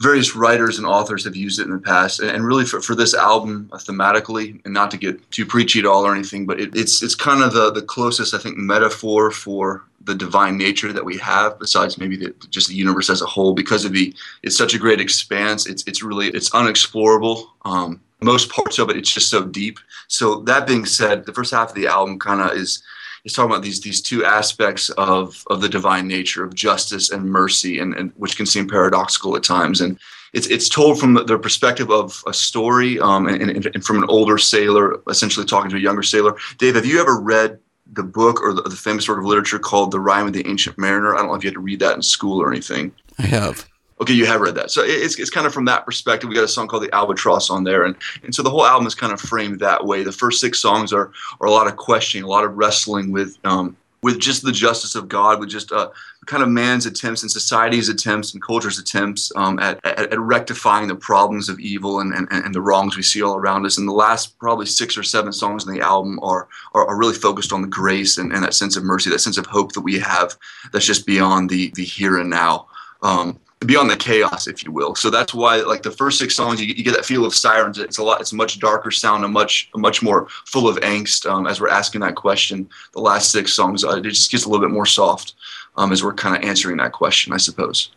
various 0.01 0.37
writers 0.37 0.79
and 0.79 0.87
authors 0.87 1.25
have 1.25 1.37
used 1.37 1.59
it 1.59 1.65
in 1.65 1.71
the 1.71 1.79
past, 1.79 2.21
and 2.21 2.47
really 2.47 2.65
for, 2.65 2.81
for 2.81 2.95
this 2.95 3.15
album 3.15 3.69
uh, 3.73 3.79
thematically, 3.79 4.61
and 4.65 4.75
not 4.75 4.91
to 4.91 4.99
get 4.99 5.31
too 5.31 5.47
preachy 5.47 5.79
at 5.79 5.87
all 5.87 6.07
or 6.07 6.15
anything, 6.15 6.47
but 6.47 6.61
it, 6.61 6.75
it's 6.75 7.03
it's 7.03 7.15
kind 7.15 7.43
of 7.43 7.53
the 7.53 7.73
the 7.73 7.83
closest 7.83 8.35
I 8.35 8.39
think 8.39 8.57
metaphor 8.57 9.31
for 9.31 9.85
the 10.03 10.15
divine 10.15 10.57
nature 10.57 10.93
that 10.93 11.05
we 11.05 11.19
have, 11.19 11.59
besides 11.59 11.99
maybe 11.99 12.17
the, 12.17 12.33
just 12.51 12.69
the 12.69 12.75
universe 12.75 13.11
as 13.11 13.23
a 13.23 13.27
whole, 13.27 13.55
because 13.55 13.85
of 13.85 13.93
the 13.93 14.15
it's 14.43 14.57
such 14.57 14.75
a 14.75 14.79
great 14.79 15.01
expanse. 15.01 15.67
It's 15.67 15.83
it's 15.87 16.03
really 16.03 16.29
it's 16.29 16.51
unexplorable. 16.51 17.47
Um, 17.65 18.01
most 18.23 18.51
parts 18.51 18.79
of 18.79 18.89
it, 18.91 18.97
it's 18.97 19.13
just 19.13 19.31
so 19.31 19.45
deep. 19.45 19.79
So 20.09 20.41
that 20.43 20.67
being 20.67 20.87
said, 20.87 21.27
the 21.27 21.35
first 21.35 21.53
half 21.53 21.71
of 21.71 21.75
the 21.75 21.87
album 21.87 22.19
kind 22.19 22.41
of 22.41 22.57
is 22.57 22.83
is 23.27 23.33
talking 23.33 23.51
about 23.51 23.63
these 23.63 23.81
these 23.81 24.01
two 24.01 24.25
aspects 24.25 24.89
of 24.91 25.45
of 25.49 25.61
the 25.61 25.69
divine 25.69 26.07
nature 26.07 26.45
of 26.45 26.55
justice 26.55 27.11
and 27.11 27.25
mercy, 27.25 27.81
and, 27.81 27.95
and 27.95 28.13
which 28.17 28.37
can 28.37 28.47
seem 28.47 28.67
paradoxical 28.69 29.37
at 29.37 29.43
times. 29.43 29.81
And 29.81 29.99
it's 30.33 30.47
it's 30.47 30.69
told 30.69 30.99
from 30.99 31.15
the 31.15 31.39
perspective 31.39 31.91
of 31.91 32.23
a 32.27 32.33
story, 32.33 32.99
um, 33.01 33.27
and, 33.27 33.43
and, 33.43 33.67
and 33.67 33.85
from 33.85 33.99
an 34.03 34.09
older 34.09 34.39
sailor, 34.39 35.01
essentially 35.11 35.45
talking 35.45 35.71
to 35.71 35.77
a 35.77 35.81
younger 35.81 36.03
sailor. 36.03 36.37
Dave, 36.57 36.77
have 36.77 36.87
you 36.87 37.01
ever 37.01 37.21
read 37.21 37.59
the 37.93 38.03
book 38.03 38.41
or 38.41 38.53
the, 38.53 38.63
the 38.63 38.77
famous 38.77 39.09
work 39.09 39.19
of 39.19 39.25
literature 39.25 39.59
called 39.59 39.91
The 39.91 40.01
Rime 40.01 40.27
of 40.27 40.33
the 40.33 40.47
Ancient 40.47 40.79
Mariner? 40.79 41.15
I 41.15 41.19
don't 41.19 41.29
know 41.29 41.35
if 41.35 41.45
you 41.45 41.49
had 41.49 41.55
to 41.55 41.61
read 41.61 41.81
that 41.81 41.97
in 41.97 42.03
school 42.03 42.41
or 42.41 42.51
anything. 42.51 42.93
I 43.19 43.27
have. 43.27 43.67
Okay, 44.01 44.13
you 44.13 44.27
have 44.27 44.43
read 44.43 44.55
that. 44.57 44.71
So 44.71 44.83
it's, 44.85 45.19
it's 45.19 45.31
kind 45.31 45.47
of 45.47 45.55
from 45.55 45.65
that 45.67 45.87
perspective. 45.87 46.29
We 46.29 46.35
got 46.35 46.45
a 46.45 46.49
song 46.49 46.69
called 46.69 46.83
The 46.83 46.95
Albatross 46.95 47.49
on 47.49 47.65
there. 47.65 47.85
And, 47.85 47.97
and 48.23 48.35
so 48.35 48.43
the 48.43 48.51
whole 48.51 48.67
album 48.67 48.87
is 48.87 48.95
kind 48.95 49.13
of 49.13 49.21
framed 49.21 49.59
that 49.61 49.85
way. 49.87 50.03
The 50.03 50.13
first 50.13 50.41
six 50.41 50.61
songs 50.61 50.93
are, 50.93 51.13
are 51.41 51.47
a 51.47 51.51
lot 51.51 51.67
of 51.67 51.77
questioning, 51.77 52.25
a 52.25 52.29
lot 52.29 52.45
of 52.45 52.59
wrestling 52.59 53.11
with, 53.11 53.39
um, 53.45 53.75
with 54.03 54.19
just 54.19 54.43
the 54.43 54.53
justice 54.53 54.95
of 54.95 55.09
God, 55.09 55.41
with 55.41 55.49
just 55.49 55.73
uh, 55.73 55.89
kind 56.27 56.43
of 56.43 56.51
man's 56.51 56.85
attempts 56.85 57.23
and 57.23 57.31
society's 57.31 57.89
attempts 57.89 58.35
and 58.35 58.43
culture's 58.43 58.79
attempts 58.79 59.33
um, 59.35 59.59
at, 59.61 59.85
at, 59.87 60.13
at, 60.13 60.21
rectifying 60.21 60.89
the 60.89 60.95
problems 60.95 61.49
of 61.49 61.59
evil 61.59 62.01
and, 62.01 62.13
and, 62.13 62.29
and 62.31 62.55
the 62.55 62.61
wrongs 62.61 62.97
we 62.97 63.03
see 63.03 63.23
all 63.23 63.37
around 63.37 63.65
us. 63.65 63.79
And 63.79 63.89
the 63.89 63.93
last 63.93 64.39
probably 64.39 64.67
six 64.67 64.99
or 64.99 65.03
seven 65.03 65.33
songs 65.33 65.67
in 65.67 65.73
the 65.73 65.81
album 65.81 66.21
are, 66.23 66.49
are, 66.75 66.87
are 66.87 66.99
really 66.99 67.15
focused 67.15 67.53
on 67.53 67.63
the 67.63 67.69
grace 67.69 68.19
and, 68.19 68.31
and 68.33 68.45
that 68.45 68.55
sense 68.55 68.77
of 68.77 68.85
mercy, 68.85 69.09
that 69.09 69.21
sense 69.21 69.39
of 69.39 69.47
hope 69.47 69.73
that 69.73 69.81
we 69.81 69.99
have 69.99 70.37
that's 70.73 70.87
just 70.87 71.07
beyond 71.07 71.49
the, 71.49 71.71
the 71.75 71.85
here 71.85 72.19
and 72.19 72.29
now. 72.29 72.67
Um, 73.03 73.41
beyond 73.61 73.91
the 73.91 73.97
chaos, 73.97 74.47
if 74.47 74.65
you 74.65 74.71
will. 74.71 74.95
So 74.95 75.11
that's 75.11 75.33
why, 75.33 75.57
like 75.63 75.83
the 75.83 75.91
first 75.91 76.19
six 76.19 76.35
songs, 76.35 76.61
you, 76.61 76.67
you, 76.67 76.85
get 76.85 76.95
that 76.95 77.05
feel 77.05 77.25
of 77.25 77.35
sirens. 77.35 77.79
It's 77.79 77.99
a 77.99 78.03
lot. 78.03 78.21
It's 78.21 78.33
a 78.33 78.37
much 78.37 78.59
darker 78.59 78.91
sound, 78.91 79.25
a 79.25 79.29
much, 79.29 79.71
much 79.75 80.03
more 80.03 80.29
full 80.47 80.69
of 80.69 80.77
angst. 80.79 81.29
Um, 81.29 81.47
as 81.47 81.61
we're 81.61 81.69
asking 81.69 82.03
that 82.03 82.17
question, 82.17 82.69
the 82.93 83.01
last 83.01 83.31
six 83.31 83.55
songs, 83.55 83.85
uh, 83.85 83.97
it 83.97 84.03
just 84.03 84.31
gets 84.31 84.45
a 84.45 84.49
little 84.49 84.65
bit 84.65 84.73
more 84.73 84.87
soft 84.87 85.35
um, 85.77 85.93
as 85.93 86.05
we're 86.05 86.15
kind 86.15 86.37
of 86.37 86.49
answering 86.49 86.77
that 86.79 86.93
question, 86.93 87.33
I 87.33 87.39
suppose. 87.39 87.91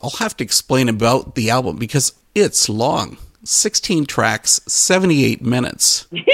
I'll 0.00 0.10
have 0.10 0.36
to 0.38 0.44
explain 0.44 0.88
about 0.88 1.34
the 1.34 1.50
album 1.50 1.76
because 1.76 2.12
it's 2.34 2.68
long. 2.68 3.16
16 3.44 4.06
tracks, 4.06 4.60
78 4.66 5.42
minutes. 5.42 6.06
Yeah. 6.10 6.24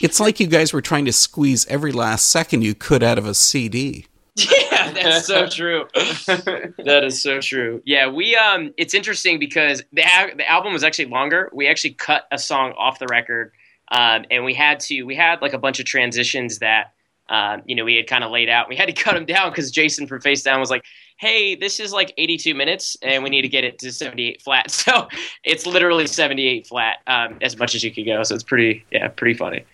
It's 0.00 0.18
like 0.18 0.40
you 0.40 0.46
guys 0.46 0.72
were 0.72 0.80
trying 0.80 1.04
to 1.04 1.12
squeeze 1.12 1.66
every 1.66 1.92
last 1.92 2.30
second 2.30 2.62
you 2.62 2.74
could 2.74 3.02
out 3.02 3.18
of 3.18 3.26
a 3.26 3.34
CD. 3.34 4.06
Yeah, 4.70 4.92
that's 4.92 5.26
so 5.26 5.46
true. 5.50 5.86
that 5.94 7.02
is 7.04 7.20
so 7.22 7.40
true. 7.40 7.82
Yeah, 7.84 8.08
we 8.08 8.36
um 8.36 8.72
it's 8.76 8.94
interesting 8.94 9.38
because 9.38 9.82
the 9.92 10.04
the 10.36 10.48
album 10.50 10.72
was 10.72 10.84
actually 10.84 11.06
longer. 11.06 11.50
We 11.52 11.66
actually 11.66 11.94
cut 11.94 12.26
a 12.30 12.38
song 12.38 12.72
off 12.78 12.98
the 12.98 13.06
record. 13.10 13.52
Um, 13.92 14.24
and 14.30 14.44
we 14.44 14.54
had 14.54 14.78
to 14.80 15.02
we 15.02 15.16
had 15.16 15.42
like 15.42 15.52
a 15.52 15.58
bunch 15.58 15.80
of 15.80 15.86
transitions 15.86 16.60
that 16.60 16.92
um, 17.28 17.62
you 17.66 17.74
know 17.74 17.84
we 17.84 17.96
had 17.96 18.06
kind 18.06 18.22
of 18.24 18.30
laid 18.30 18.48
out. 18.48 18.68
We 18.68 18.76
had 18.76 18.86
to 18.86 18.92
cut 19.04 19.14
them 19.14 19.24
down 19.24 19.50
because 19.50 19.70
Jason 19.70 20.06
from 20.06 20.20
Face 20.20 20.42
Down 20.42 20.60
was 20.60 20.70
like, 20.70 20.84
"Hey, 21.16 21.54
this 21.56 21.80
is 21.80 21.92
like 21.92 22.14
82 22.16 22.54
minutes, 22.54 22.96
and 23.02 23.24
we 23.24 23.30
need 23.30 23.42
to 23.42 23.48
get 23.48 23.64
it 23.64 23.78
to 23.80 23.92
78 23.92 24.42
flat." 24.42 24.70
So 24.70 25.08
it's 25.44 25.66
literally 25.66 26.06
78 26.06 26.66
flat, 26.68 26.98
um, 27.08 27.38
as 27.42 27.58
much 27.58 27.74
as 27.74 27.82
you 27.82 27.90
could 27.92 28.06
go. 28.06 28.22
So 28.22 28.34
it's 28.34 28.44
pretty, 28.44 28.84
yeah, 28.92 29.08
pretty 29.08 29.34
funny. 29.36 29.64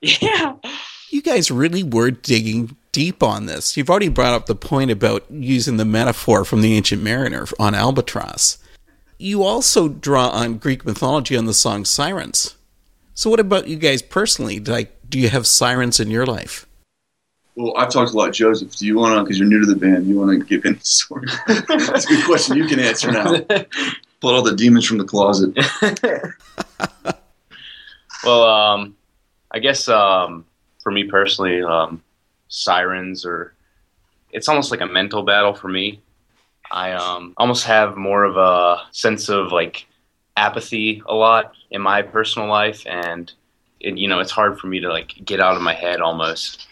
yeah, 0.00 0.54
you 1.10 1.22
guys 1.22 1.50
really 1.50 1.82
were 1.82 2.10
digging 2.12 2.76
deep 2.98 3.22
on 3.22 3.46
this. 3.46 3.76
You've 3.76 3.90
already 3.90 4.08
brought 4.08 4.32
up 4.32 4.46
the 4.46 4.56
point 4.56 4.90
about 4.90 5.24
using 5.30 5.76
the 5.76 5.84
metaphor 5.84 6.44
from 6.44 6.62
the 6.62 6.74
ancient 6.74 7.00
mariner 7.00 7.46
on 7.56 7.72
Albatross. 7.72 8.58
You 9.18 9.44
also 9.44 9.86
draw 9.86 10.30
on 10.30 10.58
Greek 10.58 10.84
mythology 10.84 11.36
on 11.36 11.44
the 11.44 11.54
song 11.54 11.84
Sirens. 11.84 12.56
So, 13.14 13.30
what 13.30 13.38
about 13.38 13.68
you 13.68 13.76
guys 13.76 14.02
personally? 14.02 14.58
Like, 14.58 14.96
do 15.08 15.20
you 15.20 15.28
have 15.28 15.46
sirens 15.46 16.00
in 16.00 16.10
your 16.10 16.26
life? 16.26 16.66
Well, 17.54 17.72
I've 17.76 17.88
talked 17.88 18.12
a 18.12 18.16
lot, 18.16 18.32
Joseph. 18.32 18.74
Do 18.74 18.84
you 18.84 18.96
want 18.96 19.14
to, 19.14 19.22
because 19.22 19.38
you're 19.38 19.46
new 19.46 19.60
to 19.60 19.66
the 19.66 19.76
band, 19.76 20.08
you 20.08 20.18
want 20.18 20.36
to 20.36 20.44
give 20.44 20.64
in 20.64 20.74
the 20.74 20.80
story? 20.80 21.28
That's 21.46 22.04
a 22.04 22.08
good 22.08 22.24
question. 22.24 22.56
You 22.56 22.66
can 22.66 22.80
answer 22.80 23.12
now. 23.12 23.38
Pull 24.20 24.34
all 24.34 24.42
the 24.42 24.56
demons 24.56 24.84
from 24.84 24.98
the 24.98 25.04
closet. 25.04 25.56
well, 28.24 28.42
um, 28.42 28.96
I 29.52 29.60
guess 29.60 29.88
um, 29.88 30.44
for 30.82 30.90
me 30.90 31.04
personally, 31.04 31.62
um, 31.62 32.02
sirens 32.48 33.24
or 33.24 33.54
it's 34.32 34.48
almost 34.48 34.70
like 34.70 34.80
a 34.80 34.86
mental 34.86 35.22
battle 35.22 35.54
for 35.54 35.68
me. 35.68 36.00
I 36.70 36.92
um, 36.92 37.34
almost 37.36 37.64
have 37.64 37.96
more 37.96 38.24
of 38.24 38.36
a 38.36 38.82
sense 38.92 39.28
of 39.28 39.52
like 39.52 39.86
apathy 40.36 41.02
a 41.06 41.14
lot 41.14 41.52
in 41.70 41.80
my 41.80 42.02
personal 42.02 42.48
life, 42.48 42.86
and 42.86 43.32
it, 43.80 43.96
you 43.96 44.08
know, 44.08 44.20
it's 44.20 44.30
hard 44.30 44.58
for 44.58 44.66
me 44.66 44.80
to 44.80 44.88
like 44.88 45.14
get 45.24 45.40
out 45.40 45.56
of 45.56 45.62
my 45.62 45.74
head 45.74 46.00
almost. 46.00 46.66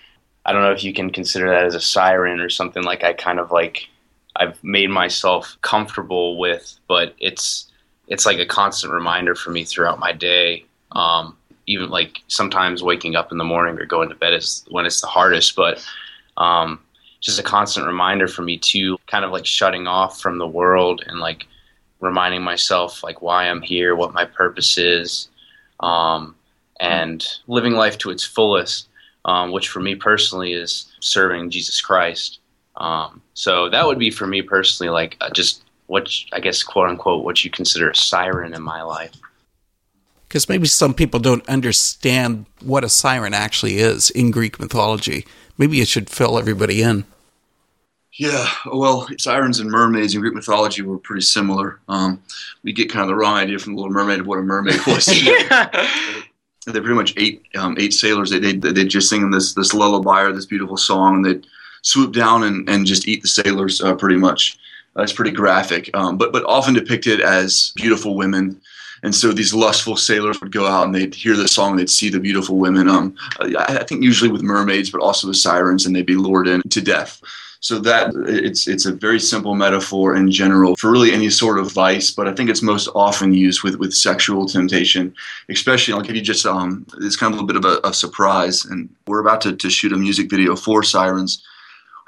I 0.45 0.53
don't 0.53 0.63
know 0.63 0.73
if 0.73 0.85
you 0.85 0.93
can 0.93 1.11
consider 1.11 1.49
that 1.51 1.65
as 1.65 1.75
a 1.75 1.81
siren 1.81 2.41
or 2.41 2.49
something 2.49 2.85
like 2.85 3.05
I 3.05 3.15
kind 3.15 3.41
of 3.41 3.51
like 3.51 3.89
I've 4.37 4.63
made 4.63 4.91
myself 4.91 5.57
comfortable 5.63 6.39
with, 6.39 6.79
but 6.89 7.15
it's 7.19 7.73
it's 8.09 8.27
like 8.27 8.39
a 8.39 8.47
constant 8.47 8.93
reminder 8.93 9.35
for 9.35 9.51
me 9.51 9.65
throughout 9.65 9.99
my 9.99 10.13
day. 10.13 10.65
Um, 10.93 11.37
even 11.67 11.91
like 11.91 12.23
sometimes 12.29 12.83
waking 12.83 13.17
up 13.17 13.33
in 13.33 13.39
the 13.39 13.45
morning 13.45 13.79
or 13.79 13.87
going 13.87 14.09
to 14.09 14.15
bed 14.15 14.35
is 14.35 14.65
when 14.71 14.87
it's 14.87 15.01
the 15.01 15.07
hardest, 15.07 15.57
but 15.57 15.85
um, 16.37 16.81
just 17.21 17.41
a 17.41 17.43
constant 17.43 17.87
reminder 17.87 18.29
for 18.29 18.43
me 18.43 18.59
to 18.59 18.99
kind 19.07 19.25
of 19.25 19.33
like 19.33 19.47
shutting 19.47 19.87
off 19.87 20.21
from 20.21 20.39
the 20.39 20.47
world 20.47 21.03
and 21.07 21.19
like 21.19 21.47
reminding 22.01 22.43
myself 22.43 23.03
like 23.03 23.23
why 23.23 23.49
I'm 23.49 23.63
here, 23.63 23.97
what 23.97 24.15
my 24.15 24.25
purpose 24.25 24.79
is, 24.79 25.29
um, 25.81 26.35
and 26.79 27.27
living 27.47 27.73
life 27.73 27.99
to 27.99 28.11
its 28.11 28.25
fullest, 28.25 28.89
um, 29.25 29.51
which 29.51 29.69
for 29.69 29.81
me 29.81 29.95
personally 29.95 30.53
is 30.53 30.93
serving 31.01 31.51
Jesus 31.51 31.81
Christ. 31.81 32.39
Um, 32.77 33.23
so 33.35 33.69
that 33.71 33.87
would 33.87 33.99
be 33.99 34.11
for 34.11 34.27
me 34.27 34.43
personally, 34.43 34.91
like 34.91 35.17
uh, 35.21 35.31
just 35.31 35.65
what 35.87 36.11
I 36.33 36.41
guess 36.41 36.63
quote 36.63 36.89
unquote 36.89 37.25
what 37.25 37.45
you 37.45 37.51
consider 37.51 37.91
a 37.91 37.97
siren 37.97 38.55
in 38.55 38.63
my 38.63 38.83
life. 38.83 39.15
Because 40.29 40.49
maybe 40.49 40.67
some 40.67 40.95
people 40.95 41.21
don't 41.21 41.49
understand 41.49 42.47
what 42.63 42.85
a 42.85 42.89
siren 42.89 43.35
actually 43.35 43.79
is 43.79 44.11
in 44.11 44.31
Greek 44.31 44.59
mythology. 44.59 45.25
Maybe 45.57 45.81
it 45.81 45.89
should 45.89 46.11
fill 46.11 46.39
everybody 46.39 46.83
in. 46.83 47.05
Yeah, 48.13 48.49
well, 48.73 49.07
sirens 49.19 49.61
and 49.61 49.71
mermaids 49.71 50.15
in 50.15 50.23
Greek 50.23 50.35
mythology 50.35 50.81
were 50.81 50.99
pretty 50.99 51.21
similar. 51.21 51.81
Um, 51.89 52.23
we 52.63 52.73
get 52.73 52.91
kind 52.91 53.03
of 53.03 53.09
the 53.09 53.15
wrong 53.15 53.35
idea 53.35 53.59
from 53.59 53.75
the 53.75 53.81
Little 53.81 53.93
Mermaid 53.93 54.21
of 54.21 54.27
what 54.27 54.39
a 54.39 54.43
mermaid 54.43 54.81
was. 54.87 55.07
they 56.67 56.81
pretty 56.81 56.95
much 56.95 57.15
ate 57.17 57.43
um, 57.57 57.77
ate 57.79 57.93
sailors. 57.93 58.31
They 58.31 58.39
they 58.39 58.53
they 58.55 58.85
just 58.85 59.09
sing 59.09 59.31
this 59.31 59.55
this 59.55 59.75
lullaby 59.75 60.23
or 60.23 60.33
this 60.33 60.47
beautiful 60.47 60.77
song, 60.77 61.17
and 61.17 61.25
they'd 61.25 61.47
swoop 61.83 62.13
down 62.13 62.43
and, 62.43 62.69
and 62.69 62.87
just 62.87 63.07
eat 63.07 63.23
the 63.23 63.29
sailors 63.29 63.81
uh, 63.81 63.95
pretty 63.95 64.17
much. 64.17 64.59
Uh, 64.99 65.03
it's 65.03 65.13
pretty 65.13 65.31
graphic, 65.31 65.91
um, 65.95 66.17
but 66.17 66.33
but 66.33 66.45
often 66.45 66.75
depicted 66.75 67.21
as 67.21 67.73
beautiful 67.77 68.17
women. 68.17 68.61
And 69.03 69.15
so 69.15 69.33
these 69.33 69.55
lustful 69.55 69.97
sailors 69.97 70.41
would 70.41 70.53
go 70.53 70.67
out 70.67 70.85
and 70.87 70.95
they'd 70.95 71.15
hear 71.15 71.37
the 71.37 71.49
song, 71.49 71.77
they'd 71.77 71.91
see 71.91 72.09
the 72.11 72.21
beautiful 72.21 72.57
women. 72.57 72.89
Um, 72.89 73.15
I, 73.41 73.79
I 73.81 73.85
think 73.85 74.03
usually 74.03 74.31
with 74.31 74.43
mermaids, 74.43 74.91
but 74.91 75.01
also 75.01 75.29
with 75.29 75.37
sirens, 75.37 75.87
and 75.87 75.95
they'd 75.95 76.07
be 76.07 76.17
lured 76.17 76.49
in 76.49 76.63
to 76.63 76.81
death. 76.81 77.21
So 77.61 77.79
that 77.81 78.13
it's 78.29 78.69
it's 78.69 78.87
a 78.87 78.93
very 78.93 79.19
simple 79.19 79.55
metaphor 79.55 80.15
in 80.15 80.31
general 80.31 80.77
for 80.77 80.91
really 80.91 81.13
any 81.13 81.31
sort 81.31 81.59
of 81.59 81.73
vice, 81.73 82.11
but 82.11 82.29
I 82.29 82.35
think 82.35 82.51
it's 82.51 82.63
most 82.63 82.89
often 82.95 83.33
used 83.33 83.63
with 83.63 83.77
with 83.77 83.93
sexual 83.93 84.47
temptation, 84.47 85.15
especially. 85.49 85.95
I'll 85.95 86.03
give 86.03 86.15
you 86.15 86.23
just 86.23 86.47
um, 86.47 86.87
it's 87.01 87.17
kind 87.17 87.33
of 87.33 87.41
a 87.41 87.43
little 87.43 87.61
bit 87.61 87.65
of 87.65 87.85
a, 87.85 87.89
a 87.89 87.93
surprise, 87.93 88.65
and 88.67 88.89
we're 89.07 89.21
about 89.21 89.41
to, 89.41 89.57
to 89.57 89.71
shoot 89.71 89.93
a 89.93 89.97
music 89.97 90.31
video 90.31 90.55
for 90.55 90.83
Sirens. 90.83 91.43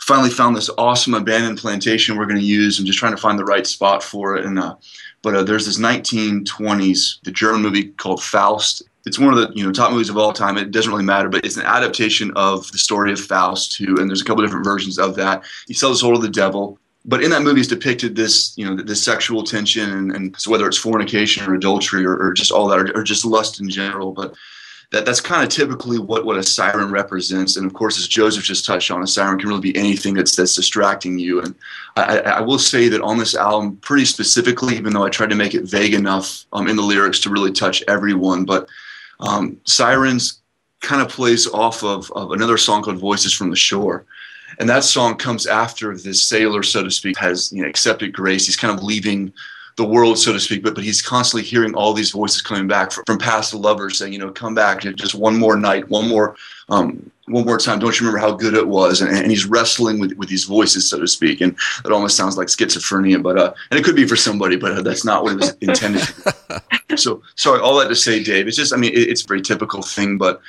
Finally 0.02 0.30
found 0.30 0.54
this 0.54 0.70
awesome 0.78 1.14
abandoned 1.14 1.58
plantation 1.58 2.16
we're 2.16 2.26
going 2.26 2.38
to 2.38 2.44
use. 2.44 2.78
I'm 2.78 2.86
just 2.86 2.98
trying 2.98 3.16
to 3.16 3.20
find 3.20 3.38
the 3.38 3.44
right 3.44 3.66
spot 3.66 4.02
for 4.02 4.36
it, 4.36 4.44
and 4.44 4.58
uh, 4.58 4.76
but 5.22 5.34
uh, 5.34 5.42
there's 5.42 5.66
this 5.66 5.78
1920s 5.78 7.22
the 7.22 7.30
German 7.30 7.62
movie 7.62 7.88
called 7.88 8.22
Faust 8.22 8.82
it's 9.08 9.18
one 9.18 9.32
of 9.32 9.40
the 9.40 9.50
you 9.56 9.64
know 9.64 9.72
top 9.72 9.90
movies 9.90 10.10
of 10.10 10.18
all 10.18 10.32
time. 10.32 10.58
It 10.58 10.70
doesn't 10.70 10.92
really 10.92 11.04
matter, 11.04 11.28
but 11.28 11.44
it's 11.44 11.56
an 11.56 11.64
adaptation 11.64 12.30
of 12.36 12.70
the 12.70 12.78
story 12.78 13.10
of 13.10 13.18
Faust 13.18 13.72
too, 13.72 13.96
and 13.98 14.08
there's 14.08 14.20
a 14.20 14.24
couple 14.24 14.44
different 14.44 14.64
versions 14.64 14.98
of 14.98 15.16
that. 15.16 15.44
He 15.66 15.74
sells 15.74 15.94
his 15.94 16.00
soul 16.00 16.14
to 16.14 16.20
the 16.20 16.28
devil, 16.28 16.78
but 17.04 17.24
in 17.24 17.30
that 17.30 17.42
movie 17.42 17.62
is 17.62 17.68
depicted 17.68 18.14
this 18.14 18.52
you 18.56 18.66
know 18.66 18.80
this 18.80 19.02
sexual 19.02 19.42
tension, 19.42 19.90
and, 19.90 20.12
and 20.12 20.38
so 20.38 20.50
whether 20.50 20.68
it's 20.68 20.76
fornication 20.76 21.48
or 21.48 21.54
adultery 21.54 22.04
or, 22.04 22.16
or 22.18 22.32
just 22.34 22.52
all 22.52 22.68
that, 22.68 22.78
or, 22.78 22.96
or, 22.98 23.02
just 23.02 23.24
lust 23.24 23.60
in 23.60 23.70
general. 23.70 24.12
But 24.12 24.34
that 24.90 25.04
that's 25.04 25.20
kind 25.20 25.42
of 25.42 25.50
typically 25.50 25.98
what 25.98 26.24
what 26.24 26.38
a 26.38 26.42
siren 26.42 26.90
represents. 26.90 27.56
And 27.56 27.66
of 27.66 27.74
course, 27.74 27.98
as 27.98 28.08
Joseph 28.08 28.44
just 28.44 28.64
touched 28.64 28.90
on, 28.90 29.02
a 29.02 29.06
siren 29.06 29.38
can 29.38 29.48
really 29.48 29.60
be 29.60 29.76
anything 29.76 30.14
that's 30.14 30.34
that's 30.34 30.54
distracting 30.54 31.18
you. 31.18 31.40
And 31.40 31.54
I, 31.96 32.20
I 32.20 32.40
will 32.40 32.58
say 32.58 32.88
that 32.88 33.02
on 33.02 33.18
this 33.18 33.34
album, 33.34 33.76
pretty 33.76 34.06
specifically, 34.06 34.76
even 34.76 34.92
though 34.92 35.04
I 35.04 35.10
tried 35.10 35.30
to 35.30 35.36
make 35.36 35.54
it 35.54 35.64
vague 35.64 35.94
enough 35.94 36.46
um, 36.52 36.68
in 36.68 36.76
the 36.76 36.82
lyrics 36.82 37.20
to 37.20 37.30
really 37.30 37.52
touch 37.52 37.82
everyone, 37.86 38.44
but 38.44 38.68
um, 39.20 39.60
Sirens 39.64 40.40
kind 40.80 41.02
of 41.02 41.08
plays 41.08 41.46
off 41.48 41.82
of, 41.82 42.10
of 42.12 42.32
another 42.32 42.56
song 42.56 42.82
called 42.82 42.98
Voices 42.98 43.32
from 43.32 43.50
the 43.50 43.56
Shore. 43.56 44.06
And 44.58 44.68
that 44.68 44.84
song 44.84 45.16
comes 45.16 45.46
after 45.46 45.96
this 45.96 46.22
sailor, 46.22 46.62
so 46.62 46.82
to 46.82 46.90
speak, 46.90 47.18
has 47.18 47.52
you 47.52 47.62
know, 47.62 47.68
accepted 47.68 48.12
grace. 48.12 48.46
He's 48.46 48.56
kind 48.56 48.76
of 48.76 48.82
leaving 48.82 49.32
the 49.78 49.84
world, 49.84 50.18
so 50.18 50.32
to 50.32 50.40
speak, 50.40 50.62
but 50.62 50.74
but 50.74 50.82
he's 50.82 51.00
constantly 51.00 51.48
hearing 51.48 51.72
all 51.72 51.92
these 51.92 52.10
voices 52.10 52.42
coming 52.42 52.66
back 52.66 52.90
from, 52.90 53.04
from 53.06 53.16
past 53.16 53.54
lovers 53.54 53.96
saying, 53.96 54.12
you 54.12 54.18
know, 54.18 54.30
come 54.30 54.52
back, 54.52 54.80
just 54.80 55.14
one 55.14 55.38
more 55.38 55.56
night, 55.56 55.88
one 55.88 56.08
more, 56.08 56.34
um, 56.68 57.08
one 57.28 57.44
more 57.44 57.58
time. 57.58 57.78
Don't 57.78 57.98
you 57.98 58.04
remember 58.04 58.26
how 58.26 58.34
good 58.34 58.54
it 58.54 58.66
was? 58.66 59.00
And, 59.00 59.16
and 59.16 59.30
he's 59.30 59.46
wrestling 59.46 60.00
with, 60.00 60.14
with 60.14 60.28
these 60.28 60.44
voices, 60.44 60.90
so 60.90 60.98
to 60.98 61.06
speak, 61.06 61.40
and 61.40 61.56
it 61.84 61.92
almost 61.92 62.16
sounds 62.16 62.36
like 62.36 62.48
schizophrenia, 62.48 63.22
but 63.22 63.38
uh, 63.38 63.54
and 63.70 63.78
it 63.78 63.84
could 63.84 63.94
be 63.94 64.06
for 64.06 64.16
somebody, 64.16 64.56
but 64.56 64.72
uh, 64.72 64.82
that's 64.82 65.04
not 65.04 65.22
what 65.22 65.34
it 65.34 65.36
was 65.36 65.56
intended. 65.60 66.02
so 66.96 67.22
sorry, 67.36 67.60
all 67.60 67.78
that 67.78 67.86
to 67.86 67.94
say, 67.94 68.20
Dave. 68.20 68.48
It's 68.48 68.56
just, 68.56 68.74
I 68.74 68.76
mean, 68.76 68.92
it, 68.92 69.08
it's 69.08 69.22
a 69.22 69.28
very 69.28 69.42
typical 69.42 69.82
thing, 69.82 70.18
but 70.18 70.42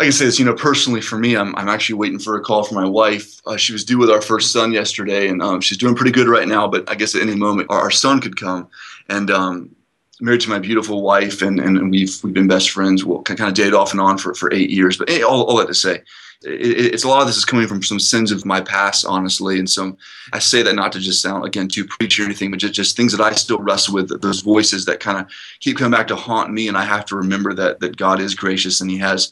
like 0.00 0.12
say 0.12 0.24
this, 0.24 0.38
you 0.38 0.44
know, 0.44 0.54
personally 0.54 1.00
for 1.00 1.18
me, 1.18 1.36
I'm, 1.36 1.54
I'm 1.56 1.68
actually 1.68 1.96
waiting 1.96 2.18
for 2.18 2.36
a 2.36 2.40
call 2.40 2.64
from 2.64 2.76
my 2.76 2.88
wife. 2.88 3.40
Uh, 3.46 3.56
she 3.56 3.72
was 3.72 3.84
due 3.84 3.98
with 3.98 4.10
our 4.10 4.22
first 4.22 4.52
son 4.52 4.72
yesterday, 4.72 5.28
and 5.28 5.42
um, 5.42 5.60
she's 5.60 5.78
doing 5.78 5.94
pretty 5.94 6.12
good 6.12 6.28
right 6.28 6.48
now. 6.48 6.66
But 6.66 6.88
I 6.88 6.94
guess 6.94 7.14
at 7.14 7.22
any 7.22 7.34
moment, 7.34 7.70
our, 7.70 7.80
our 7.80 7.90
son 7.90 8.20
could 8.20 8.36
come. 8.36 8.68
And 9.08 9.30
um, 9.30 9.74
married 10.20 10.40
to 10.42 10.50
my 10.50 10.58
beautiful 10.58 11.02
wife, 11.02 11.42
and, 11.42 11.60
and 11.60 11.90
we've 11.90 12.18
we've 12.22 12.34
been 12.34 12.48
best 12.48 12.70
friends. 12.70 13.04
We'll 13.04 13.22
kind 13.22 13.40
of 13.40 13.54
date 13.54 13.74
off 13.74 13.92
and 13.92 14.00
on 14.00 14.18
for, 14.18 14.34
for 14.34 14.52
eight 14.52 14.70
years. 14.70 14.96
But 14.96 15.10
hey, 15.10 15.22
all, 15.22 15.44
all 15.44 15.56
that 15.58 15.66
to 15.66 15.74
say, 15.74 16.02
it, 16.42 16.94
it's 16.94 17.04
a 17.04 17.08
lot 17.08 17.20
of 17.20 17.26
this 17.26 17.36
is 17.36 17.44
coming 17.44 17.66
from 17.66 17.82
some 17.82 18.00
sins 18.00 18.32
of 18.32 18.46
my 18.46 18.60
past, 18.60 19.04
honestly, 19.04 19.58
and 19.58 19.68
some. 19.68 19.98
I 20.32 20.38
say 20.38 20.62
that 20.62 20.74
not 20.74 20.92
to 20.92 21.00
just 21.00 21.20
sound 21.20 21.44
again 21.44 21.68
too 21.68 21.84
preachy 21.84 22.22
or 22.22 22.26
anything, 22.26 22.50
but 22.50 22.60
just 22.60 22.74
just 22.74 22.96
things 22.96 23.12
that 23.16 23.24
I 23.24 23.32
still 23.32 23.58
wrestle 23.58 23.94
with. 23.94 24.20
Those 24.20 24.40
voices 24.40 24.84
that 24.86 25.00
kind 25.00 25.18
of 25.18 25.30
keep 25.60 25.76
coming 25.76 25.96
back 25.96 26.08
to 26.08 26.16
haunt 26.16 26.52
me, 26.52 26.68
and 26.68 26.76
I 26.76 26.84
have 26.84 27.04
to 27.06 27.16
remember 27.16 27.52
that 27.54 27.80
that 27.80 27.96
God 27.96 28.20
is 28.20 28.34
gracious 28.34 28.80
and 28.80 28.90
He 28.90 28.98
has 28.98 29.30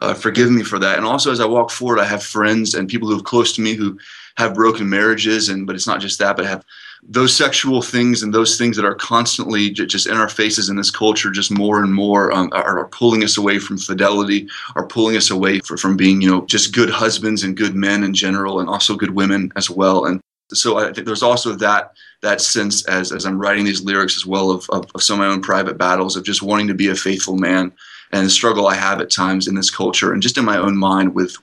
uh, 0.00 0.14
forgive 0.14 0.50
me 0.50 0.62
for 0.62 0.78
that. 0.78 0.96
And 0.96 1.06
also, 1.06 1.32
as 1.32 1.40
I 1.40 1.46
walk 1.46 1.70
forward, 1.70 1.98
I 1.98 2.04
have 2.04 2.22
friends 2.22 2.74
and 2.74 2.88
people 2.88 3.08
who 3.08 3.18
are 3.18 3.22
close 3.22 3.54
to 3.54 3.62
me 3.62 3.74
who 3.74 3.98
have 4.36 4.54
broken 4.54 4.88
marriages, 4.88 5.48
and 5.48 5.66
but 5.66 5.74
it's 5.74 5.86
not 5.86 6.00
just 6.00 6.18
that, 6.18 6.36
but 6.36 6.46
have 6.46 6.64
those 7.02 7.34
sexual 7.34 7.82
things 7.82 8.22
and 8.22 8.34
those 8.34 8.58
things 8.58 8.76
that 8.76 8.84
are 8.84 8.94
constantly 8.94 9.70
just 9.70 10.06
in 10.06 10.16
our 10.16 10.28
faces 10.28 10.68
in 10.68 10.76
this 10.76 10.90
culture, 10.90 11.30
just 11.30 11.50
more 11.50 11.82
and 11.82 11.94
more 11.94 12.32
um, 12.32 12.50
are, 12.52 12.80
are, 12.80 12.88
pulling 12.88 13.22
us 13.22 13.36
away 13.36 13.58
from 13.58 13.78
fidelity, 13.78 14.48
are 14.74 14.86
pulling 14.86 15.16
us 15.16 15.30
away 15.30 15.60
for, 15.60 15.76
from 15.76 15.96
being, 15.96 16.20
you 16.20 16.28
know, 16.28 16.44
just 16.46 16.74
good 16.74 16.90
husbands 16.90 17.44
and 17.44 17.56
good 17.56 17.74
men 17.74 18.02
in 18.02 18.12
general, 18.12 18.60
and 18.60 18.68
also 18.68 18.96
good 18.96 19.14
women 19.14 19.52
as 19.56 19.70
well. 19.70 20.06
And 20.06 20.20
so 20.52 20.78
I 20.78 20.92
think 20.92 21.06
there's 21.06 21.22
also 21.22 21.54
that 21.56 21.92
that 22.22 22.40
sense 22.40 22.84
as 22.86 23.12
as 23.12 23.24
I'm 23.24 23.38
writing 23.38 23.64
these 23.64 23.82
lyrics 23.82 24.16
as 24.16 24.26
well 24.26 24.50
of, 24.50 24.68
of, 24.70 24.86
of 24.94 25.02
some 25.02 25.20
of 25.20 25.26
my 25.26 25.32
own 25.32 25.42
private 25.42 25.78
battles 25.78 26.16
of 26.16 26.24
just 26.24 26.42
wanting 26.42 26.68
to 26.68 26.74
be 26.74 26.88
a 26.88 26.94
faithful 26.94 27.36
man 27.36 27.72
and 28.12 28.26
the 28.26 28.30
struggle 28.30 28.66
I 28.66 28.74
have 28.74 29.00
at 29.00 29.10
times 29.10 29.48
in 29.48 29.54
this 29.54 29.70
culture 29.70 30.12
and 30.12 30.22
just 30.22 30.38
in 30.38 30.44
my 30.44 30.58
own 30.58 30.76
mind 30.76 31.14
with 31.14 31.36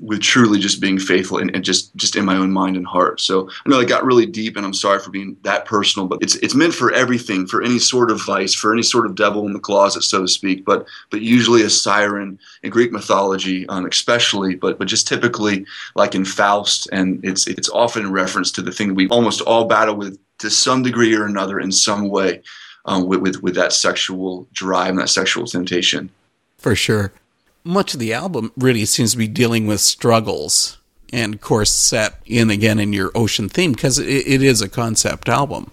with 0.00 0.20
truly 0.20 0.58
just 0.58 0.80
being 0.80 0.98
faithful 0.98 1.38
and, 1.38 1.54
and, 1.54 1.64
just 1.64 1.94
just 1.94 2.16
in 2.16 2.24
my 2.24 2.36
own 2.36 2.50
mind 2.50 2.76
and 2.76 2.86
heart. 2.86 3.20
So 3.20 3.48
I 3.64 3.68
know 3.68 3.78
it 3.78 3.88
got 3.88 4.04
really 4.04 4.26
deep, 4.26 4.56
and 4.56 4.66
I'm 4.66 4.74
sorry 4.74 4.98
for 4.98 5.10
being 5.10 5.36
that 5.42 5.66
personal, 5.66 6.08
but 6.08 6.20
it's 6.20 6.34
it's 6.36 6.54
meant 6.54 6.74
for 6.74 6.92
everything, 6.92 7.46
for 7.46 7.62
any 7.62 7.78
sort 7.78 8.10
of 8.10 8.24
vice, 8.24 8.54
for 8.54 8.72
any 8.72 8.82
sort 8.82 9.06
of 9.06 9.14
devil 9.14 9.46
in 9.46 9.52
the 9.52 9.60
closet, 9.60 10.02
so 10.02 10.22
to 10.22 10.28
speak. 10.28 10.64
But 10.64 10.86
but 11.10 11.20
usually 11.20 11.62
a 11.62 11.70
siren 11.70 12.38
in 12.62 12.70
Greek 12.70 12.90
mythology, 12.90 13.68
um, 13.68 13.86
especially, 13.86 14.56
but 14.56 14.78
but 14.78 14.88
just 14.88 15.06
typically 15.06 15.64
like 15.94 16.14
in 16.14 16.24
Faust, 16.24 16.88
and 16.92 17.24
it's 17.24 17.46
it's 17.46 17.70
often 17.70 18.06
in 18.06 18.12
reference 18.12 18.50
to 18.52 18.62
the 18.62 18.72
thing 18.72 18.94
we 18.94 19.08
almost 19.08 19.42
all 19.42 19.66
battle 19.66 19.94
with 19.94 20.18
to 20.38 20.50
some 20.50 20.82
degree 20.82 21.14
or 21.14 21.26
another 21.26 21.60
in 21.60 21.70
some 21.70 22.08
way 22.08 22.42
um, 22.84 23.06
with, 23.06 23.20
with, 23.20 23.42
with 23.42 23.54
that 23.54 23.72
sexual 23.72 24.46
drive 24.52 24.90
and 24.90 24.98
that 24.98 25.08
sexual 25.08 25.46
temptation. 25.46 26.10
For 26.58 26.74
sure. 26.74 27.12
Much 27.64 27.94
of 27.94 28.00
the 28.00 28.12
album 28.12 28.52
really 28.56 28.84
seems 28.84 29.12
to 29.12 29.18
be 29.18 29.28
dealing 29.28 29.66
with 29.66 29.80
struggles 29.80 30.78
and 31.12 31.34
of 31.34 31.40
course 31.40 31.70
set 31.70 32.20
in 32.26 32.50
again 32.50 32.78
in 32.78 32.92
your 32.92 33.10
ocean 33.14 33.48
theme 33.48 33.72
because 33.72 33.98
it, 33.98 34.26
it 34.26 34.42
is 34.42 34.60
a 34.60 34.68
concept 34.68 35.28
album. 35.28 35.70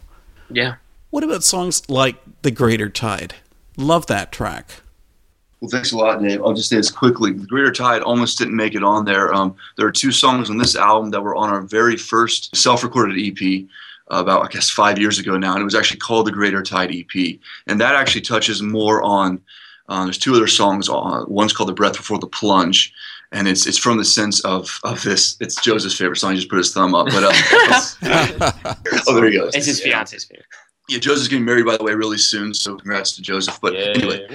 Yeah. 0.49 0.75
What 1.09 1.23
about 1.23 1.43
songs 1.43 1.87
like 1.89 2.17
The 2.43 2.51
Greater 2.51 2.89
Tide? 2.89 3.35
Love 3.75 4.07
that 4.07 4.31
track. 4.31 4.81
Well, 5.59 5.69
thanks 5.69 5.91
a 5.91 5.97
lot, 5.97 6.21
Dave. 6.21 6.41
I'll 6.41 6.53
just 6.53 6.69
say 6.69 6.77
this 6.77 6.89
quickly. 6.89 7.33
The 7.33 7.45
Greater 7.45 7.71
Tide 7.71 8.01
almost 8.01 8.37
didn't 8.37 8.55
make 8.55 8.75
it 8.75 8.83
on 8.83 9.05
there. 9.05 9.33
Um, 9.33 9.55
there 9.77 9.85
are 9.85 9.91
two 9.91 10.11
songs 10.11 10.49
on 10.49 10.57
this 10.57 10.75
album 10.75 11.11
that 11.11 11.21
were 11.21 11.35
on 11.35 11.49
our 11.49 11.61
very 11.61 11.97
first 11.97 12.55
self-recorded 12.55 13.17
EP 13.19 13.65
about 14.19 14.43
I 14.43 14.47
guess 14.47 14.69
five 14.69 14.99
years 14.99 15.17
ago 15.19 15.37
now, 15.37 15.53
and 15.53 15.61
it 15.61 15.65
was 15.65 15.75
actually 15.75 15.99
called 15.99 16.27
the 16.27 16.31
Greater 16.31 16.61
Tide 16.61 16.91
EP, 16.93 17.39
and 17.67 17.79
that 17.81 17.95
actually 17.95 18.21
touches 18.21 18.61
more 18.61 19.01
on. 19.01 19.41
Uh, 19.89 20.03
there's 20.05 20.17
two 20.17 20.33
other 20.35 20.47
songs. 20.47 20.87
Uh, 20.89 21.23
one's 21.27 21.53
called 21.53 21.69
"The 21.69 21.73
Breath 21.73 21.97
Before 21.97 22.19
the 22.19 22.27
Plunge," 22.27 22.93
and 23.31 23.47
it's 23.47 23.65
it's 23.65 23.77
from 23.77 23.97
the 23.97 24.05
sense 24.05 24.39
of 24.41 24.79
of 24.83 25.01
this. 25.03 25.35
It's 25.39 25.61
Joseph's 25.61 25.97
favorite 25.97 26.17
song. 26.17 26.31
He 26.31 26.37
just 26.37 26.49
put 26.49 26.57
his 26.57 26.73
thumb 26.73 26.93
up, 26.95 27.07
but 27.07 27.23
uh, 27.23 28.51
oh, 29.07 29.15
there 29.15 29.25
he 29.29 29.37
goes. 29.37 29.55
It's 29.55 29.65
his 29.65 29.81
fiance's 29.81 30.25
favorite. 30.25 30.45
Yeah, 30.89 30.99
Joseph's 30.99 31.27
getting 31.29 31.45
married, 31.45 31.65
by 31.65 31.77
the 31.77 31.83
way, 31.83 31.93
really 31.93 32.17
soon. 32.17 32.53
So 32.53 32.75
congrats 32.75 33.15
to 33.15 33.21
Joseph. 33.21 33.59
But 33.61 33.73
Yeah. 33.73 33.79
anyway, 33.95 34.27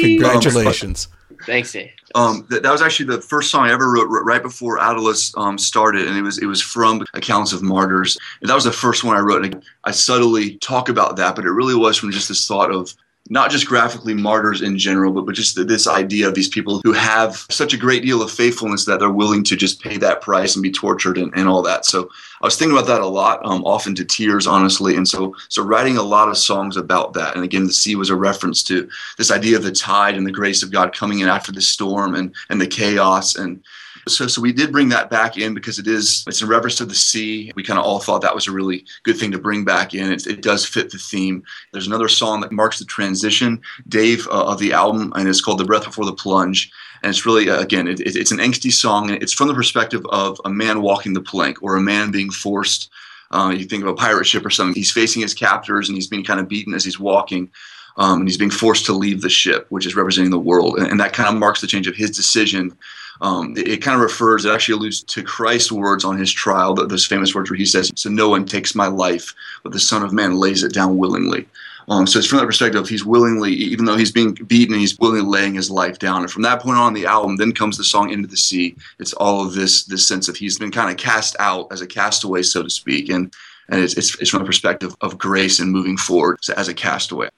Congratulations. 0.00 1.08
Thanks, 1.44 1.72
Dave. 1.72 1.90
um, 2.14 2.46
that, 2.50 2.62
that 2.62 2.72
was 2.72 2.82
actually 2.82 3.06
the 3.06 3.20
first 3.20 3.50
song 3.50 3.66
I 3.66 3.72
ever 3.72 3.90
wrote 3.90 4.08
right 4.08 4.42
before 4.42 4.78
Attalus 4.78 5.36
um, 5.36 5.58
started, 5.58 6.08
and 6.08 6.16
it 6.16 6.22
was 6.22 6.38
it 6.38 6.46
was 6.46 6.62
from 6.62 7.04
Accounts 7.14 7.52
of 7.52 7.62
Martyrs. 7.62 8.16
And 8.40 8.48
that 8.48 8.54
was 8.54 8.64
the 8.64 8.72
first 8.72 9.04
one 9.04 9.16
I 9.16 9.20
wrote. 9.20 9.44
And 9.44 9.62
I 9.84 9.90
subtly 9.90 10.56
talk 10.56 10.88
about 10.88 11.16
that, 11.16 11.36
but 11.36 11.44
it 11.44 11.50
really 11.50 11.74
was 11.74 11.96
from 11.96 12.10
just 12.10 12.28
this 12.28 12.46
thought 12.46 12.70
of 12.70 12.94
not 13.28 13.50
just 13.50 13.66
graphically 13.66 14.14
martyrs 14.14 14.62
in 14.62 14.78
general, 14.78 15.12
but, 15.12 15.26
but 15.26 15.34
just 15.34 15.56
th- 15.56 15.66
this 15.66 15.86
idea 15.88 16.28
of 16.28 16.34
these 16.34 16.48
people 16.48 16.80
who 16.84 16.92
have 16.92 17.44
such 17.50 17.74
a 17.74 17.76
great 17.76 18.04
deal 18.04 18.22
of 18.22 18.30
faithfulness 18.30 18.84
that 18.84 19.00
they're 19.00 19.10
willing 19.10 19.42
to 19.42 19.56
just 19.56 19.82
pay 19.82 19.96
that 19.96 20.20
price 20.20 20.54
and 20.54 20.62
be 20.62 20.70
tortured 20.70 21.18
and, 21.18 21.32
and 21.36 21.48
all 21.48 21.62
that. 21.62 21.84
So 21.84 22.08
I 22.40 22.46
was 22.46 22.56
thinking 22.56 22.76
about 22.76 22.88
that 22.88 23.00
a 23.00 23.06
lot, 23.06 23.44
um, 23.44 23.64
often 23.64 23.94
to 23.96 24.04
tears, 24.04 24.46
honestly. 24.46 24.96
And 24.96 25.08
so, 25.08 25.34
so 25.48 25.62
writing 25.62 25.96
a 25.96 26.02
lot 26.02 26.28
of 26.28 26.36
songs 26.36 26.76
about 26.76 27.14
that. 27.14 27.34
And 27.34 27.44
again, 27.44 27.66
the 27.66 27.72
sea 27.72 27.96
was 27.96 28.10
a 28.10 28.16
reference 28.16 28.62
to 28.64 28.88
this 29.16 29.30
idea 29.30 29.56
of 29.56 29.62
the 29.62 29.72
tide 29.72 30.16
and 30.16 30.26
the 30.26 30.32
grace 30.32 30.62
of 30.62 30.70
God 30.70 30.94
coming 30.94 31.20
in 31.20 31.28
after 31.28 31.52
the 31.52 31.60
storm 31.62 32.14
and, 32.14 32.34
and 32.50 32.60
the 32.60 32.66
chaos. 32.66 33.36
And 33.36 33.62
so, 34.08 34.26
so 34.26 34.40
we 34.40 34.52
did 34.52 34.70
bring 34.70 34.88
that 34.90 35.10
back 35.10 35.36
in 35.36 35.54
because 35.54 35.78
it 35.78 35.86
is, 35.86 36.24
it's 36.28 36.42
in 36.42 36.48
reference 36.48 36.76
to 36.76 36.84
the 36.84 36.94
sea. 36.94 37.52
We 37.56 37.64
kind 37.64 37.78
of 37.78 37.84
all 37.84 37.98
thought 37.98 38.22
that 38.22 38.34
was 38.34 38.46
a 38.46 38.52
really 38.52 38.84
good 39.02 39.16
thing 39.16 39.32
to 39.32 39.38
bring 39.38 39.64
back 39.64 39.94
in. 39.94 40.12
It, 40.12 40.26
it 40.26 40.42
does 40.42 40.64
fit 40.64 40.90
the 40.90 40.98
theme. 40.98 41.42
There's 41.72 41.88
another 41.88 42.08
song 42.08 42.40
that 42.42 42.52
marks 42.52 42.78
the 42.78 42.84
transition, 42.84 43.60
Dave, 43.88 44.26
uh, 44.28 44.46
of 44.46 44.58
the 44.58 44.72
album, 44.72 45.12
and 45.16 45.28
it's 45.28 45.40
called 45.40 45.58
The 45.58 45.64
Breath 45.64 45.84
Before 45.84 46.04
the 46.04 46.12
Plunge. 46.12 46.70
And 47.06 47.14
it's 47.14 47.24
really, 47.24 47.48
uh, 47.48 47.60
again, 47.60 47.86
it, 47.86 48.00
it, 48.00 48.16
it's 48.16 48.32
an 48.32 48.38
angsty 48.38 48.72
song. 48.72 49.08
And 49.08 49.22
it's 49.22 49.32
from 49.32 49.46
the 49.46 49.54
perspective 49.54 50.04
of 50.06 50.40
a 50.44 50.50
man 50.50 50.82
walking 50.82 51.12
the 51.12 51.20
plank 51.20 51.62
or 51.62 51.76
a 51.76 51.80
man 51.80 52.10
being 52.10 52.32
forced. 52.32 52.90
Uh, 53.30 53.54
you 53.56 53.64
think 53.64 53.84
of 53.84 53.88
a 53.88 53.94
pirate 53.94 54.24
ship 54.24 54.44
or 54.44 54.50
something. 54.50 54.74
He's 54.74 54.90
facing 54.90 55.22
his 55.22 55.32
captors 55.32 55.88
and 55.88 55.94
he's 55.94 56.08
being 56.08 56.24
kind 56.24 56.40
of 56.40 56.48
beaten 56.48 56.74
as 56.74 56.84
he's 56.84 56.98
walking. 56.98 57.48
Um, 57.96 58.18
and 58.18 58.28
he's 58.28 58.36
being 58.36 58.50
forced 58.50 58.86
to 58.86 58.92
leave 58.92 59.20
the 59.20 59.28
ship, 59.28 59.66
which 59.68 59.86
is 59.86 59.94
representing 59.94 60.32
the 60.32 60.38
world. 60.40 60.78
And, 60.78 60.88
and 60.88 60.98
that 60.98 61.12
kind 61.12 61.28
of 61.28 61.36
marks 61.36 61.60
the 61.60 61.68
change 61.68 61.86
of 61.86 61.94
his 61.94 62.10
decision. 62.10 62.76
Um, 63.20 63.56
it, 63.56 63.68
it 63.68 63.82
kind 63.82 63.94
of 63.94 64.00
refers, 64.00 64.44
it 64.44 64.52
actually 64.52 64.78
alludes 64.78 65.04
to 65.04 65.22
Christ's 65.22 65.70
words 65.70 66.04
on 66.04 66.18
his 66.18 66.32
trial, 66.32 66.74
those 66.74 67.06
famous 67.06 67.36
words 67.36 67.48
where 67.48 67.56
he 67.56 67.66
says, 67.66 67.92
So 67.94 68.10
no 68.10 68.28
one 68.28 68.46
takes 68.46 68.74
my 68.74 68.88
life, 68.88 69.32
but 69.62 69.72
the 69.72 69.78
Son 69.78 70.02
of 70.02 70.12
Man 70.12 70.34
lays 70.34 70.64
it 70.64 70.74
down 70.74 70.96
willingly. 70.96 71.46
Um, 71.88 72.06
so 72.06 72.18
it's 72.18 72.26
from 72.26 72.38
that 72.38 72.46
perspective, 72.46 72.88
he's 72.88 73.04
willingly, 73.04 73.52
even 73.52 73.84
though 73.84 73.96
he's 73.96 74.10
being 74.10 74.34
beaten, 74.34 74.76
he's 74.76 74.98
willingly 74.98 75.28
laying 75.28 75.54
his 75.54 75.70
life 75.70 75.98
down. 75.98 76.22
And 76.22 76.30
from 76.30 76.42
that 76.42 76.60
point 76.60 76.78
on, 76.78 76.94
the 76.94 77.06
album 77.06 77.36
then 77.36 77.52
comes 77.52 77.76
the 77.76 77.84
song 77.84 78.10
"Into 78.10 78.26
the 78.26 78.36
Sea." 78.36 78.76
It's 78.98 79.12
all 79.14 79.46
of 79.46 79.54
this 79.54 79.84
this 79.84 80.06
sense 80.06 80.28
of 80.28 80.36
he's 80.36 80.58
been 80.58 80.72
kind 80.72 80.90
of 80.90 80.96
cast 80.96 81.36
out 81.38 81.70
as 81.70 81.80
a 81.80 81.86
castaway, 81.86 82.42
so 82.42 82.62
to 82.62 82.70
speak, 82.70 83.08
and 83.08 83.32
and 83.68 83.80
it's 83.80 83.96
it's, 83.96 84.20
it's 84.20 84.30
from 84.30 84.40
the 84.40 84.46
perspective 84.46 84.94
of 85.00 85.18
grace 85.18 85.60
and 85.60 85.70
moving 85.70 85.96
forward 85.96 86.38
as 86.56 86.68
a 86.68 86.74
castaway. 86.74 87.28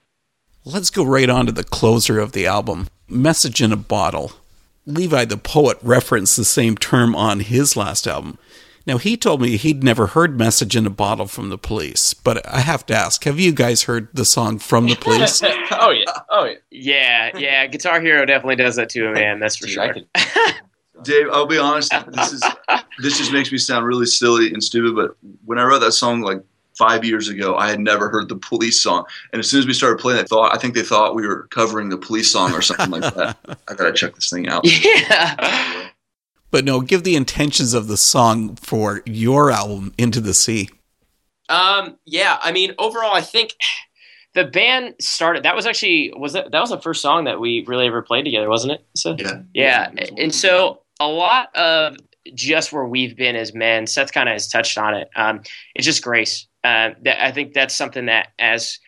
Let's 0.65 0.91
go 0.91 1.05
right 1.05 1.31
on 1.31 1.47
to 1.47 1.53
the 1.53 1.65
closer 1.65 2.19
of 2.19 2.33
the 2.33 2.47
album 2.47 2.89
Message 3.09 3.63
in 3.63 3.73
a 3.73 3.77
Bottle. 3.77 4.33
Levi 4.87 5.27
the 5.27 5.37
poet 5.37 5.79
referenced 5.83 6.37
the 6.37 6.45
same 6.45 6.77
term 6.77 7.15
on 7.15 7.41
his 7.41 7.77
last 7.77 8.07
album. 8.07 8.39
Now, 8.89 8.97
he 8.97 9.19
told 9.19 9.43
me 9.43 9.59
he'd 9.59 9.85
never 9.85 10.07
heard 10.09 10.39
Message 10.39 10.75
in 10.75 10.87
a 10.87 10.91
Bottle 10.91 11.27
from 11.27 11.51
the 11.51 11.59
police, 11.59 12.15
but 12.15 12.45
I 12.49 12.61
have 12.61 12.87
to 12.87 12.95
ask 12.95 13.23
have 13.25 13.39
you 13.39 13.53
guys 13.53 13.83
heard 13.83 14.09
the 14.15 14.25
song 14.25 14.59
from 14.59 14.87
the 14.87 14.97
police? 14.97 15.43
oh 15.73 15.91
yeah. 15.91 16.05
Oh 16.31 16.45
yeah. 16.47 16.57
Yeah, 16.71 17.39
yeah. 17.39 17.67
Guitar 17.67 18.01
Hero 18.01 18.25
definitely 18.25 18.57
does 18.57 18.77
that 18.77 18.89
to 18.91 19.09
a 19.09 19.13
man. 19.13 19.41
That's 19.41 19.57
for 19.57 19.67
Dude, 19.67 19.75
sure. 19.75 19.83
I 19.83 19.93
could- 19.93 20.09
Dave, 21.05 21.27
I'll 21.31 21.47
be 21.47 21.59
honest. 21.59 21.93
This 22.09 22.33
is 22.33 22.43
this 22.99 23.19
just 23.19 23.31
makes 23.31 23.53
me 23.53 23.59
sound 23.59 23.85
really 23.85 24.07
silly 24.07 24.55
and 24.55 24.65
stupid. 24.65 24.97
But 24.97 25.17
when 25.45 25.59
I 25.59 25.65
wrote 25.65 25.81
that 25.81 25.93
song 25.93 26.23
like 26.23 26.43
five 26.79 27.05
years 27.05 27.29
ago, 27.29 27.57
I 27.57 27.69
had 27.69 27.81
never 27.81 28.09
heard 28.09 28.31
the 28.31 28.37
Police 28.37 28.81
song, 28.81 29.05
and 29.33 29.39
as 29.41 29.51
soon 29.51 29.61
as 29.61 29.67
we 29.67 29.75
started 29.75 29.99
playing, 29.99 30.21
I 30.21 30.25
thought 30.25 30.55
I 30.55 30.59
think 30.59 30.75
they 30.75 30.83
thought 30.83 31.15
we 31.15 31.27
were 31.27 31.47
covering 31.51 31.91
the 31.91 31.99
Police 31.99 32.33
song 32.33 32.53
or 32.53 32.63
something 32.63 32.91
like 32.91 33.15
that. 33.15 33.37
I 33.69 33.75
gotta 33.75 33.93
check 33.93 34.15
this 34.15 34.31
thing 34.31 34.49
out. 34.49 34.63
yeah. 34.65 35.78
But 36.51 36.65
no, 36.65 36.81
give 36.81 37.03
the 37.05 37.17
intentions 37.17 37.75
of 37.75 37.89
the 37.89 37.97
song 37.97 38.57
for 38.57 39.03
your 39.05 39.51
album, 39.51 39.93
Into 39.99 40.21
the 40.21 40.35
Sea. 40.35 40.69
Um, 41.49 41.97
yeah, 42.05 42.39
I 42.43 42.53
mean, 42.53 42.75
overall, 42.79 43.15
I 43.15 43.21
think 43.21 43.55
the 44.35 44.45
band 44.45 44.95
started. 45.01 45.43
That 45.45 45.57
was 45.57 45.67
actually 45.67 46.13
was 46.17 46.35
that 46.35 46.51
that 46.53 46.61
was 46.61 46.71
the 46.71 46.81
first 46.81 47.01
song 47.03 47.25
that 47.25 47.41
we 47.41 47.65
really 47.67 47.87
ever 47.87 48.03
played 48.03 48.25
together, 48.25 48.49
wasn't 48.49 48.75
it? 48.75 48.87
So 48.95 49.17
Yeah. 49.19 49.41
yeah, 49.55 49.91
and 50.19 50.35
so 50.35 50.83
a 51.01 51.09
lot 51.09 51.55
of 51.57 51.97
just 52.35 52.73
where 52.73 52.85
we've 52.85 53.17
been 53.17 53.37
as 53.37 53.55
men, 53.55 53.87
Seth 53.87 54.13
kind 54.13 54.29
of 54.29 54.35
has 54.35 54.49
touched 54.49 54.77
on 54.77 54.95
it. 54.95 55.09
Um, 55.17 55.41
it's 55.75 55.87
just 55.87 56.03
grace. 56.03 56.47
Uh, 56.65 56.91
that 57.03 57.25
I 57.25 57.33
think 57.33 57.55
that's 57.55 57.75
something 57.75 58.07
that 58.07 58.29
as 58.39 58.79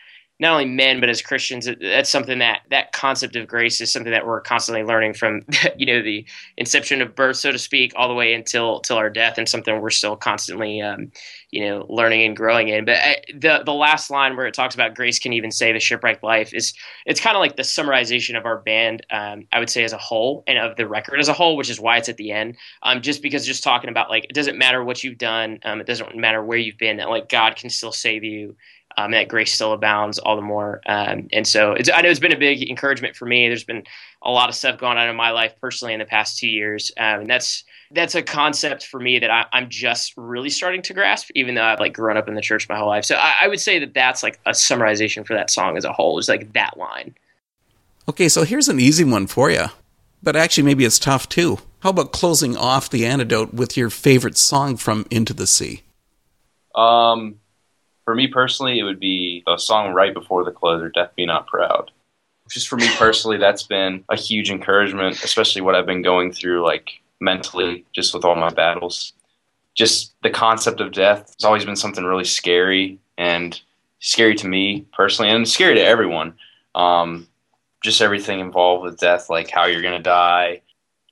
not 0.41 0.53
only 0.53 0.65
men 0.65 1.01
but 1.01 1.11
as 1.11 1.21
Christians, 1.21 1.69
that's 1.81 2.09
something 2.09 2.39
that 2.39 2.63
that 2.71 2.93
concept 2.93 3.37
of 3.37 3.47
grace 3.47 3.81
is 3.81 3.93
something 3.93 4.11
that 4.11 4.27
we're 4.27 4.41
constantly 4.41 4.83
learning 4.83 5.15
from 5.15 5.45
you 5.77 5.87
know 5.87 6.03
the 6.03 6.25
inception 6.57 7.03
of 7.03 7.15
birth, 7.15 7.37
so 7.37 7.53
to 7.53 7.59
speak, 7.59 7.93
all 7.95 8.09
the 8.09 8.15
way 8.15 8.33
until 8.33 8.81
till 8.81 8.97
our 8.97 9.11
death, 9.11 9.37
and 9.39 9.49
something 9.49 9.81
we're 9.81 9.91
still 9.91 10.17
constantly 10.17 10.81
um, 10.81 11.13
you 11.51 11.69
know 11.69 11.85
learning 11.89 12.23
and 12.23 12.37
growing 12.37 12.69
in. 12.69 12.87
But 12.87 12.97
I, 12.97 13.17
the 13.35 13.63
the 13.65 13.75
last 13.75 14.11
line 14.11 14.37
where 14.37 14.47
it 14.47 14.55
talks 14.55 14.75
about 14.75 14.95
grace 14.95 15.19
can 15.19 15.35
even 15.35 15.51
save 15.51 15.77
a 15.77 15.81
shipwrecked 15.81 16.25
life 16.25 16.55
is 16.55 16.73
it's 17.05 17.21
kind 17.21 17.37
of 17.37 17.41
like 17.41 17.57
the 17.57 17.63
summarization 17.63 18.37
of 18.37 18.47
our 18.47 18.59
band, 18.59 19.05
um, 19.11 19.47
I 19.53 19.59
would 19.59 19.71
say 19.71 19.85
as 19.85 19.93
a 19.93 19.99
whole, 19.99 20.43
and 20.47 20.59
of 20.59 20.77
the 20.77 20.89
record 20.89 21.21
as 21.21 21.29
a 21.29 21.35
whole, 21.35 21.57
which 21.57 21.71
is 21.71 21.79
why 21.79 21.99
it's 21.99 22.09
at 22.09 22.17
the 22.17 22.33
end. 22.33 22.57
Um, 22.83 23.03
just 23.03 23.23
because 23.23 23.47
just 23.47 23.63
talking 23.63 23.91
about 23.91 24.09
like 24.09 24.25
it 24.25 24.35
doesn't 24.35 24.57
matter 24.57 24.83
what 24.83 25.05
you've 25.05 25.19
done, 25.19 25.61
um, 25.65 25.81
it 25.81 25.87
doesn't 25.87 26.17
matter 26.17 26.43
where 26.43 26.59
you've 26.59 26.79
been, 26.79 26.97
that 26.97 27.11
like 27.11 27.29
God 27.29 27.57
can 27.57 27.69
still 27.69 27.93
save 27.93 28.25
you. 28.25 28.57
Um, 28.97 29.13
that 29.13 29.29
grace 29.29 29.55
still 29.55 29.73
abounds 29.73 30.19
all 30.19 30.37
the 30.37 30.43
more, 30.43 30.81
um, 30.87 31.29
and 31.33 31.47
so 31.47 31.73
it's, 31.73 31.89
I 31.89 32.03
know 32.03 32.11
it's 32.11 32.21
been 32.21 32.33
a 32.33 32.39
big 32.39 32.69
encouragement 32.69 33.17
for 33.17 33.25
me. 33.25 33.47
There's 33.47 33.65
been 33.65 33.85
a 34.23 34.31
lot 34.31 34.49
of 34.49 34.55
stuff 34.55 34.79
going 34.79 34.99
on 34.99 35.09
in 35.09 35.17
my 35.17 35.31
life 35.31 35.55
personally 35.61 35.95
in 35.95 36.01
the 36.01 36.07
past 36.07 36.39
two 36.39 36.49
years, 36.49 36.91
um, 36.99 37.21
and 37.21 37.31
that's 37.31 37.65
that's 37.93 38.15
a 38.15 38.23
concept 38.23 38.87
for 38.87 39.01
me 39.01 39.19
that 39.19 39.31
I, 39.31 39.47
I'm 39.53 39.69
just 39.69 40.15
really 40.17 40.51
starting 40.51 40.83
to 40.83 40.95
grasp, 40.95 41.31
even 41.35 41.55
though 41.55 41.65
I've 41.65 41.81
like 41.81 41.93
grown 41.93 42.17
up 42.17 42.29
in 42.29 42.35
the 42.35 42.41
church 42.41 42.69
my 42.69 42.79
whole 42.79 42.89
life. 42.89 43.05
So 43.05 43.17
I, 43.17 43.35
I 43.43 43.49
would 43.49 43.61
say 43.61 43.79
that 43.79 43.95
that's 43.95 44.23
like 44.23 44.39
a 44.47 44.51
summarization 44.51 45.27
for 45.27 45.35
that 45.35 45.51
song 45.51 45.77
as 45.77 45.85
a 45.85 45.93
whole. 45.93 46.19
Is 46.19 46.29
like 46.29 46.53
that 46.53 46.77
line. 46.77 47.15
Okay, 48.09 48.29
so 48.29 48.45
here's 48.45 48.69
an 48.69 48.81
easy 48.81 49.05
one 49.05 49.27
for 49.27 49.51
you, 49.51 49.67
but 50.23 50.37
actually, 50.37 50.65
maybe 50.65 50.85
it's 50.85 50.99
tough 50.99 51.29
too. 51.29 51.59
How 51.81 51.91
about 51.91 52.13
closing 52.13 52.57
off 52.57 52.91
the 52.91 53.07
antidote 53.07 53.55
with 53.55 53.77
your 53.77 53.89
favorite 53.89 54.37
song 54.37 54.77
from 54.77 55.07
Into 55.11 55.33
the 55.33 55.47
Sea? 55.47 55.83
Um, 56.75 57.40
for 58.11 58.17
me 58.17 58.27
personally, 58.27 58.81
it 58.81 58.83
would 58.83 58.99
be 58.99 59.45
the 59.47 59.57
song 59.57 59.93
right 59.93 60.13
before 60.13 60.43
the 60.43 60.51
closer, 60.51 60.89
"Death 60.89 61.13
Be 61.15 61.27
Not 61.27 61.47
Proud." 61.47 61.93
Just 62.49 62.67
for 62.67 62.75
me 62.75 62.89
personally, 62.97 63.37
that's 63.37 63.63
been 63.63 64.03
a 64.09 64.17
huge 64.17 64.51
encouragement, 64.51 65.23
especially 65.23 65.63
what 65.63 65.77
I've 65.77 65.87
been 65.87 66.03
going 66.03 66.33
through, 66.33 66.65
like 66.65 67.01
mentally, 67.21 67.85
just 67.95 68.13
with 68.13 68.25
all 68.25 68.35
my 68.35 68.51
battles. 68.51 69.13
Just 69.77 70.13
the 70.25 70.31
concept 70.31 70.81
of 70.81 70.91
death 70.91 71.33
has 71.37 71.45
always 71.45 71.65
been 71.65 71.77
something 71.77 72.03
really 72.03 72.25
scary 72.25 72.99
and 73.17 73.61
scary 74.01 74.35
to 74.35 74.49
me 74.49 74.85
personally, 74.93 75.31
and 75.31 75.49
scary 75.49 75.77
to 75.77 75.85
everyone. 75.85 76.35
Um, 76.75 77.29
just 77.81 78.03
everything 78.03 78.41
involved 78.41 78.83
with 78.83 78.99
death, 78.99 79.31
like 79.31 79.51
how 79.51 79.67
you're 79.67 79.83
gonna 79.83 80.03
die, 80.03 80.63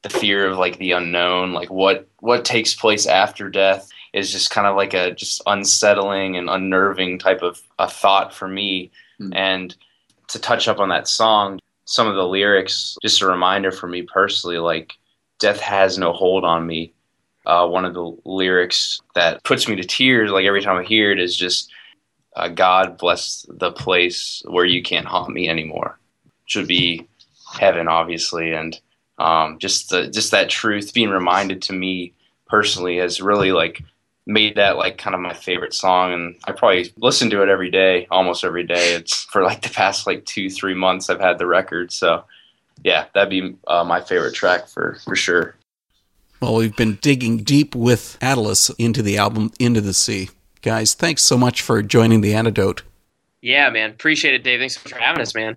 the 0.02 0.10
fear 0.10 0.48
of 0.48 0.58
like 0.58 0.78
the 0.78 0.90
unknown, 0.90 1.52
like 1.52 1.70
what 1.70 2.08
what 2.18 2.44
takes 2.44 2.74
place 2.74 3.06
after 3.06 3.48
death 3.48 3.88
is 4.12 4.32
just 4.32 4.50
kind 4.50 4.66
of 4.66 4.76
like 4.76 4.94
a 4.94 5.12
just 5.12 5.42
unsettling 5.46 6.36
and 6.36 6.48
unnerving 6.48 7.18
type 7.18 7.42
of 7.42 7.60
a 7.78 7.88
thought 7.88 8.34
for 8.34 8.48
me. 8.48 8.90
Hmm. 9.18 9.32
And 9.34 9.76
to 10.28 10.38
touch 10.38 10.68
up 10.68 10.78
on 10.78 10.88
that 10.90 11.08
song, 11.08 11.60
some 11.84 12.06
of 12.06 12.14
the 12.14 12.26
lyrics, 12.26 12.96
just 13.02 13.22
a 13.22 13.26
reminder 13.26 13.70
for 13.70 13.86
me 13.86 14.02
personally, 14.02 14.58
like 14.58 14.94
death 15.38 15.60
has 15.60 15.98
no 15.98 16.12
hold 16.12 16.44
on 16.44 16.66
me. 16.66 16.92
Uh, 17.46 17.66
one 17.66 17.86
of 17.86 17.94
the 17.94 18.16
lyrics 18.24 19.00
that 19.14 19.42
puts 19.42 19.68
me 19.68 19.76
to 19.76 19.84
tears, 19.84 20.30
like 20.30 20.44
every 20.44 20.62
time 20.62 20.76
I 20.76 20.84
hear 20.84 21.10
it, 21.10 21.18
is 21.18 21.36
just 21.36 21.72
uh, 22.36 22.48
God 22.48 22.98
bless 22.98 23.46
the 23.48 23.72
place 23.72 24.42
where 24.46 24.66
you 24.66 24.82
can't 24.82 25.06
haunt 25.06 25.32
me 25.32 25.48
anymore. 25.48 25.98
Should 26.44 26.68
be 26.68 27.08
heaven, 27.58 27.88
obviously, 27.88 28.52
and 28.52 28.78
um, 29.18 29.58
just 29.58 29.90
the, 29.90 30.08
just 30.08 30.30
that 30.30 30.50
truth 30.50 30.94
being 30.94 31.10
reminded 31.10 31.62
to 31.62 31.72
me 31.72 32.14
personally 32.46 32.98
has 32.98 33.20
really 33.20 33.52
like 33.52 33.82
made 34.28 34.54
that 34.54 34.76
like 34.76 34.98
kind 34.98 35.14
of 35.14 35.20
my 35.20 35.34
favorite 35.34 35.74
song 35.74 36.12
and 36.12 36.36
i 36.44 36.52
probably 36.52 36.92
listen 36.98 37.28
to 37.30 37.42
it 37.42 37.48
every 37.48 37.70
day 37.70 38.06
almost 38.10 38.44
every 38.44 38.62
day 38.62 38.92
it's 38.94 39.24
for 39.32 39.42
like 39.42 39.62
the 39.62 39.70
past 39.70 40.06
like 40.06 40.24
two 40.26 40.48
three 40.50 40.74
months 40.74 41.10
i've 41.10 41.20
had 41.20 41.38
the 41.38 41.46
record 41.46 41.90
so 41.90 42.22
yeah 42.84 43.06
that'd 43.14 43.30
be 43.30 43.56
uh, 43.66 43.82
my 43.82 44.00
favorite 44.00 44.34
track 44.34 44.68
for 44.68 44.98
for 45.04 45.16
sure 45.16 45.56
Well, 46.40 46.54
we've 46.54 46.76
been 46.76 46.98
digging 47.02 47.38
deep 47.38 47.74
with 47.74 48.16
Atlas 48.20 48.70
into 48.78 49.02
the 49.02 49.18
album 49.18 49.50
Into 49.58 49.80
the 49.80 49.92
Sea. 49.92 50.28
Guys, 50.62 50.94
thanks 50.94 51.22
so 51.22 51.36
much 51.36 51.62
for 51.62 51.82
joining 51.82 52.20
the 52.20 52.32
antidote. 52.32 52.82
Yeah, 53.42 53.70
man. 53.70 53.90
Appreciate 53.90 54.34
it, 54.34 54.44
Dave. 54.44 54.60
Thanks 54.60 54.76
so 54.76 54.82
much 54.84 54.92
for 54.92 55.00
having 55.00 55.20
us, 55.20 55.34
man. 55.34 55.56